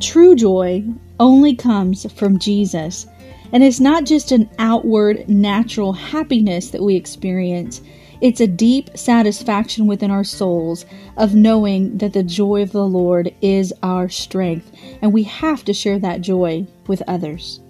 True 0.00 0.34
joy 0.34 0.84
only 1.18 1.54
comes 1.54 2.10
from 2.12 2.38
Jesus. 2.38 3.06
And 3.52 3.62
it's 3.62 3.80
not 3.80 4.04
just 4.04 4.32
an 4.32 4.48
outward, 4.58 5.28
natural 5.28 5.92
happiness 5.92 6.70
that 6.70 6.82
we 6.82 6.96
experience. 6.96 7.82
It's 8.22 8.40
a 8.40 8.46
deep 8.46 8.96
satisfaction 8.96 9.86
within 9.86 10.10
our 10.10 10.24
souls 10.24 10.86
of 11.16 11.34
knowing 11.34 11.98
that 11.98 12.14
the 12.14 12.22
joy 12.22 12.62
of 12.62 12.72
the 12.72 12.86
Lord 12.86 13.34
is 13.42 13.74
our 13.82 14.08
strength, 14.08 14.72
and 15.02 15.12
we 15.12 15.22
have 15.24 15.64
to 15.64 15.74
share 15.74 15.98
that 15.98 16.20
joy 16.20 16.66
with 16.86 17.02
others. 17.06 17.60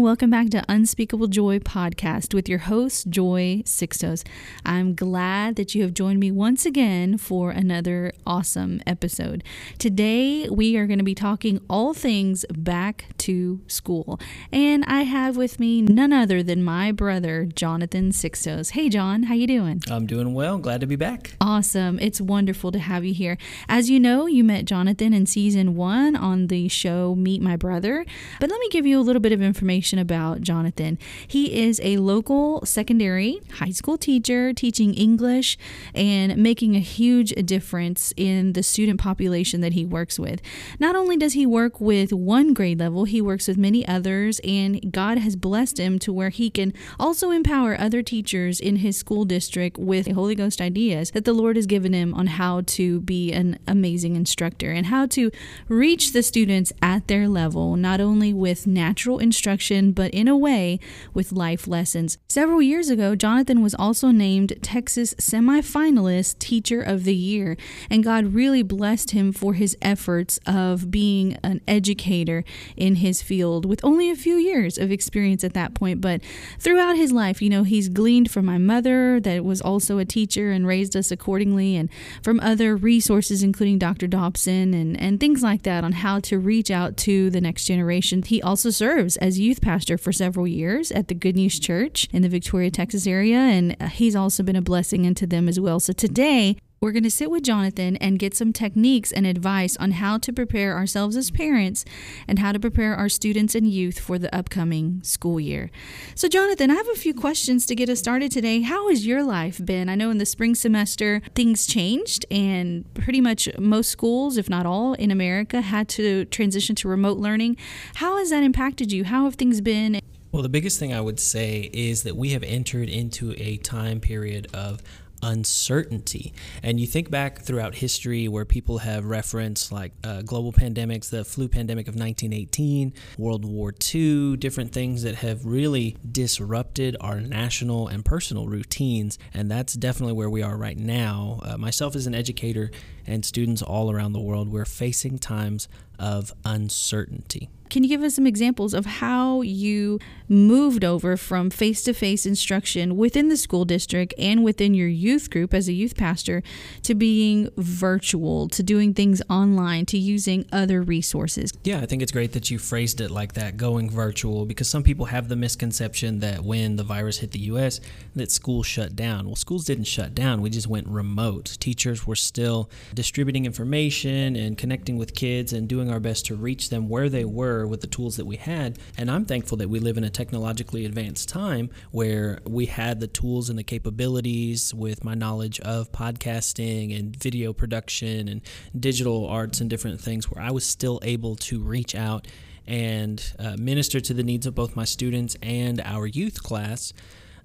Welcome 0.00 0.30
back 0.30 0.48
to 0.48 0.64
Unspeakable 0.66 1.26
Joy 1.26 1.58
podcast 1.58 2.32
with 2.32 2.48
your 2.48 2.60
host, 2.60 3.10
Joy 3.10 3.62
Sixtos. 3.66 4.26
I'm 4.64 4.94
glad 4.94 5.56
that 5.56 5.74
you 5.74 5.82
have 5.82 5.92
joined 5.92 6.20
me 6.20 6.30
once 6.30 6.64
again 6.64 7.18
for 7.18 7.50
another 7.50 8.10
awesome 8.26 8.80
episode. 8.86 9.44
Today, 9.78 10.48
we 10.48 10.74
are 10.78 10.86
going 10.86 11.00
to 11.00 11.04
be 11.04 11.14
talking 11.14 11.60
all 11.68 11.92
things 11.92 12.46
back 12.50 13.08
to 13.18 13.60
school. 13.66 14.18
And 14.50 14.86
I 14.86 15.02
have 15.02 15.36
with 15.36 15.60
me 15.60 15.82
none 15.82 16.14
other 16.14 16.42
than 16.42 16.64
my 16.64 16.92
brother, 16.92 17.44
Jonathan 17.44 18.10
Sixtos. 18.10 18.70
Hey, 18.70 18.88
John, 18.88 19.24
how 19.24 19.34
you 19.34 19.46
doing? 19.46 19.82
I'm 19.90 20.06
doing 20.06 20.32
well. 20.32 20.56
Glad 20.56 20.80
to 20.80 20.86
be 20.86 20.96
back. 20.96 21.34
Awesome. 21.42 21.98
It's 21.98 22.22
wonderful 22.22 22.72
to 22.72 22.78
have 22.78 23.04
you 23.04 23.12
here. 23.12 23.36
As 23.68 23.90
you 23.90 24.00
know, 24.00 24.26
you 24.26 24.44
met 24.44 24.64
Jonathan 24.64 25.12
in 25.12 25.26
season 25.26 25.76
one 25.76 26.16
on 26.16 26.46
the 26.46 26.68
show 26.68 27.14
Meet 27.14 27.42
My 27.42 27.56
Brother. 27.56 28.06
But 28.40 28.48
let 28.48 28.58
me 28.60 28.70
give 28.70 28.86
you 28.86 28.98
a 28.98 29.02
little 29.02 29.20
bit 29.20 29.32
of 29.32 29.42
information 29.42 29.89
information 29.90 29.98
about 29.98 30.40
Jonathan. 30.42 30.98
He 31.26 31.62
is 31.64 31.80
a 31.82 31.96
local 31.98 32.64
secondary 32.64 33.40
high 33.54 33.72
school 33.72 33.98
teacher 33.98 34.52
teaching 34.52 34.94
English 34.94 35.58
and 35.94 36.36
making 36.36 36.76
a 36.76 36.80
huge 36.80 37.30
difference 37.46 38.12
in 38.16 38.52
the 38.52 38.62
student 38.62 39.00
population 39.00 39.60
that 39.60 39.72
he 39.72 39.84
works 39.84 40.18
with. 40.18 40.40
Not 40.78 40.96
only 40.96 41.16
does 41.16 41.34
he 41.34 41.46
work 41.46 41.80
with 41.80 42.12
one 42.12 42.54
grade 42.54 42.78
level, 42.78 43.04
he 43.04 43.20
works 43.20 43.48
with 43.48 43.58
many 43.58 43.86
others, 43.86 44.40
and 44.44 44.92
God 44.92 45.18
has 45.18 45.36
blessed 45.36 45.78
him 45.78 45.98
to 46.00 46.12
where 46.12 46.30
he 46.30 46.50
can 46.50 46.72
also 46.98 47.30
empower 47.30 47.78
other 47.78 48.02
teachers 48.02 48.60
in 48.60 48.76
his 48.76 48.96
school 48.96 49.24
district 49.24 49.78
with 49.78 50.10
Holy 50.12 50.34
Ghost 50.34 50.60
ideas 50.60 51.10
that 51.12 51.24
the 51.24 51.32
Lord 51.32 51.56
has 51.56 51.66
given 51.66 51.92
him 51.92 52.14
on 52.14 52.26
how 52.26 52.62
to 52.78 53.00
be 53.00 53.32
an 53.32 53.58
amazing 53.66 54.16
instructor 54.16 54.70
and 54.70 54.86
how 54.86 55.06
to 55.06 55.30
reach 55.68 56.12
the 56.12 56.22
students 56.22 56.72
at 56.82 57.08
their 57.08 57.28
level, 57.28 57.76
not 57.76 58.00
only 58.00 58.32
with 58.32 58.66
natural 58.66 59.18
instruction 59.18 59.79
but 59.88 60.12
in 60.12 60.28
a 60.28 60.36
way 60.36 60.78
with 61.14 61.32
life 61.32 61.66
lessons. 61.66 62.18
Several 62.28 62.62
years 62.62 62.90
ago, 62.90 63.14
Jonathan 63.14 63.62
was 63.62 63.74
also 63.74 64.10
named 64.10 64.52
Texas 64.62 65.14
semifinalist 65.14 66.38
Teacher 66.38 66.82
of 66.82 67.04
the 67.04 67.14
Year, 67.14 67.56
and 67.88 68.04
God 68.04 68.34
really 68.34 68.62
blessed 68.62 69.12
him 69.12 69.32
for 69.32 69.54
his 69.54 69.76
efforts 69.82 70.38
of 70.46 70.90
being 70.90 71.38
an 71.42 71.60
educator 71.66 72.44
in 72.76 72.96
his 72.96 73.22
field 73.22 73.64
with 73.64 73.80
only 73.82 74.10
a 74.10 74.16
few 74.16 74.36
years 74.36 74.76
of 74.76 74.92
experience 74.92 75.42
at 75.42 75.54
that 75.54 75.74
point. 75.74 76.00
But 76.00 76.20
throughout 76.58 76.96
his 76.96 77.12
life, 77.12 77.40
you 77.40 77.48
know, 77.48 77.62
he's 77.62 77.88
gleaned 77.88 78.30
from 78.30 78.44
my 78.44 78.58
mother, 78.58 79.18
that 79.20 79.44
was 79.44 79.60
also 79.60 79.98
a 79.98 80.04
teacher 80.04 80.50
and 80.50 80.66
raised 80.66 80.94
us 80.94 81.10
accordingly, 81.10 81.74
and 81.76 81.88
from 82.22 82.38
other 82.40 82.76
resources, 82.76 83.42
including 83.42 83.78
Dr. 83.78 84.06
Dobson 84.06 84.74
and, 84.74 85.00
and 85.00 85.18
things 85.18 85.42
like 85.42 85.62
that, 85.62 85.84
on 85.84 85.92
how 85.92 86.20
to 86.20 86.38
reach 86.38 86.70
out 86.70 86.96
to 86.98 87.30
the 87.30 87.40
next 87.40 87.64
generation. 87.64 88.22
He 88.22 88.42
also 88.42 88.70
serves 88.70 89.16
as 89.16 89.40
youth 89.40 89.60
pastor 89.60 89.69
for 89.96 90.12
several 90.12 90.46
years 90.46 90.90
at 90.90 91.08
the 91.08 91.14
Good 91.14 91.36
News 91.36 91.58
Church 91.58 92.08
in 92.12 92.22
the 92.22 92.28
Victoria, 92.28 92.70
Texas 92.70 93.06
area, 93.06 93.38
and 93.38 93.76
uh, 93.80 93.86
he's 93.86 94.16
also 94.16 94.42
been 94.42 94.56
a 94.56 94.62
blessing 94.62 95.04
into 95.04 95.26
them 95.26 95.48
as 95.48 95.60
well. 95.60 95.80
So 95.80 95.92
today, 95.92 96.56
we're 96.82 96.92
going 96.92 97.02
to 97.02 97.10
sit 97.10 97.30
with 97.30 97.42
Jonathan 97.42 97.98
and 97.98 98.18
get 98.18 98.34
some 98.34 98.54
techniques 98.54 99.12
and 99.12 99.26
advice 99.26 99.76
on 99.76 99.90
how 99.90 100.16
to 100.16 100.32
prepare 100.32 100.74
ourselves 100.74 101.14
as 101.14 101.30
parents 101.30 101.84
and 102.26 102.38
how 102.38 102.52
to 102.52 102.58
prepare 102.58 102.94
our 102.94 103.10
students 103.10 103.54
and 103.54 103.68
youth 103.68 104.00
for 104.00 104.18
the 104.18 104.34
upcoming 104.34 105.02
school 105.02 105.38
year. 105.38 105.70
So, 106.14 106.26
Jonathan, 106.26 106.70
I 106.70 106.74
have 106.76 106.88
a 106.88 106.94
few 106.94 107.12
questions 107.12 107.66
to 107.66 107.74
get 107.74 107.90
us 107.90 107.98
started 107.98 108.32
today. 108.32 108.62
How 108.62 108.88
has 108.88 109.06
your 109.06 109.22
life 109.22 109.62
been? 109.62 109.90
I 109.90 109.94
know 109.94 110.10
in 110.10 110.16
the 110.16 110.24
spring 110.24 110.54
semester 110.54 111.20
things 111.34 111.66
changed, 111.66 112.24
and 112.30 112.86
pretty 112.94 113.20
much 113.20 113.46
most 113.58 113.90
schools, 113.90 114.38
if 114.38 114.48
not 114.48 114.64
all, 114.64 114.94
in 114.94 115.10
America 115.10 115.60
had 115.60 115.86
to 115.90 116.24
transition 116.24 116.74
to 116.76 116.88
remote 116.88 117.18
learning. 117.18 117.58
How 117.96 118.16
has 118.16 118.30
that 118.30 118.42
impacted 118.42 118.90
you? 118.90 119.04
How 119.04 119.24
have 119.24 119.34
things 119.34 119.60
been? 119.60 120.00
Well, 120.32 120.42
the 120.42 120.48
biggest 120.48 120.78
thing 120.78 120.94
I 120.94 121.02
would 121.02 121.20
say 121.20 121.68
is 121.74 122.04
that 122.04 122.16
we 122.16 122.30
have 122.30 122.42
entered 122.42 122.88
into 122.88 123.34
a 123.36 123.58
time 123.58 124.00
period 124.00 124.46
of 124.54 124.80
uncertainty. 125.22 126.32
And 126.62 126.80
you 126.80 126.86
think 126.86 127.10
back 127.10 127.40
throughout 127.40 127.76
history 127.76 128.28
where 128.28 128.44
people 128.44 128.78
have 128.78 129.04
referenced 129.04 129.72
like 129.72 129.92
uh, 130.04 130.22
global 130.22 130.52
pandemics, 130.52 131.10
the 131.10 131.24
flu 131.24 131.48
pandemic 131.48 131.88
of 131.88 131.94
1918, 131.94 132.92
World 133.18 133.44
War 133.44 133.74
II, 133.94 134.36
different 134.36 134.72
things 134.72 135.02
that 135.02 135.16
have 135.16 135.44
really 135.44 135.96
disrupted 136.10 136.96
our 137.00 137.20
national 137.20 137.88
and 137.88 138.04
personal 138.04 138.46
routines. 138.46 139.18
And 139.34 139.50
that's 139.50 139.74
definitely 139.74 140.14
where 140.14 140.30
we 140.30 140.42
are 140.42 140.56
right 140.56 140.78
now. 140.78 141.40
Uh, 141.42 141.56
myself 141.56 141.94
as 141.96 142.06
an 142.06 142.14
educator 142.14 142.70
and 143.10 143.24
students 143.24 143.60
all 143.60 143.90
around 143.90 144.12
the 144.12 144.20
world, 144.20 144.48
we're 144.48 144.64
facing 144.64 145.18
times 145.18 145.68
of 145.98 146.32
uncertainty. 146.44 147.50
Can 147.68 147.84
you 147.84 147.88
give 147.88 148.02
us 148.02 148.16
some 148.16 148.26
examples 148.26 148.74
of 148.74 148.84
how 148.84 149.42
you 149.42 150.00
moved 150.28 150.84
over 150.84 151.16
from 151.16 151.50
face 151.50 151.84
to 151.84 151.94
face 151.94 152.26
instruction 152.26 152.96
within 152.96 153.28
the 153.28 153.36
school 153.36 153.64
district 153.64 154.12
and 154.18 154.42
within 154.42 154.74
your 154.74 154.88
youth 154.88 155.30
group 155.30 155.54
as 155.54 155.68
a 155.68 155.72
youth 155.72 155.96
pastor 155.96 156.42
to 156.82 156.96
being 156.96 157.48
virtual, 157.56 158.48
to 158.48 158.64
doing 158.64 158.92
things 158.92 159.22
online, 159.30 159.86
to 159.86 159.98
using 159.98 160.46
other 160.50 160.82
resources? 160.82 161.52
Yeah, 161.62 161.78
I 161.78 161.86
think 161.86 162.02
it's 162.02 162.10
great 162.10 162.32
that 162.32 162.50
you 162.50 162.58
phrased 162.58 163.00
it 163.00 163.12
like 163.12 163.34
that, 163.34 163.56
going 163.56 163.88
virtual, 163.88 164.46
because 164.46 164.68
some 164.68 164.82
people 164.82 165.06
have 165.06 165.28
the 165.28 165.36
misconception 165.36 166.18
that 166.20 166.42
when 166.42 166.74
the 166.74 166.82
virus 166.82 167.18
hit 167.18 167.30
the 167.30 167.38
U.S., 167.40 167.78
that 168.16 168.32
schools 168.32 168.66
shut 168.66 168.96
down. 168.96 169.26
Well, 169.26 169.36
schools 169.36 169.64
didn't 169.64 169.84
shut 169.84 170.12
down. 170.12 170.40
We 170.40 170.50
just 170.50 170.66
went 170.66 170.88
remote. 170.88 171.56
Teachers 171.60 172.04
were 172.04 172.16
still 172.16 172.68
distributing 173.00 173.46
information 173.46 174.36
and 174.36 174.58
connecting 174.58 174.98
with 174.98 175.14
kids 175.14 175.54
and 175.54 175.66
doing 175.66 175.90
our 175.90 175.98
best 175.98 176.26
to 176.26 176.34
reach 176.34 176.68
them 176.68 176.86
where 176.86 177.08
they 177.08 177.24
were 177.24 177.66
with 177.66 177.80
the 177.80 177.86
tools 177.86 178.18
that 178.18 178.26
we 178.26 178.36
had. 178.36 178.78
And 178.98 179.10
I'm 179.10 179.24
thankful 179.24 179.56
that 179.56 179.70
we 179.70 179.80
live 179.80 179.96
in 179.96 180.04
a 180.04 180.10
technologically 180.10 180.84
advanced 180.84 181.26
time 181.26 181.70
where 181.92 182.40
we 182.46 182.66
had 182.66 183.00
the 183.00 183.06
tools 183.06 183.48
and 183.48 183.58
the 183.58 183.62
capabilities 183.62 184.74
with 184.74 185.02
my 185.02 185.14
knowledge 185.14 185.58
of 185.60 185.90
podcasting 185.92 186.94
and 186.94 187.16
video 187.16 187.54
production 187.54 188.28
and 188.28 188.42
digital 188.78 189.26
arts 189.26 189.62
and 189.62 189.70
different 189.70 189.98
things 189.98 190.30
where 190.30 190.44
I 190.44 190.50
was 190.50 190.66
still 190.66 191.00
able 191.02 191.36
to 191.36 191.58
reach 191.58 191.94
out 191.94 192.28
and 192.66 193.32
uh, 193.38 193.56
minister 193.58 193.98
to 194.00 194.12
the 194.12 194.22
needs 194.22 194.44
of 194.44 194.54
both 194.54 194.76
my 194.76 194.84
students 194.84 195.38
and 195.42 195.80
our 195.86 196.06
youth 196.06 196.42
class. 196.42 196.92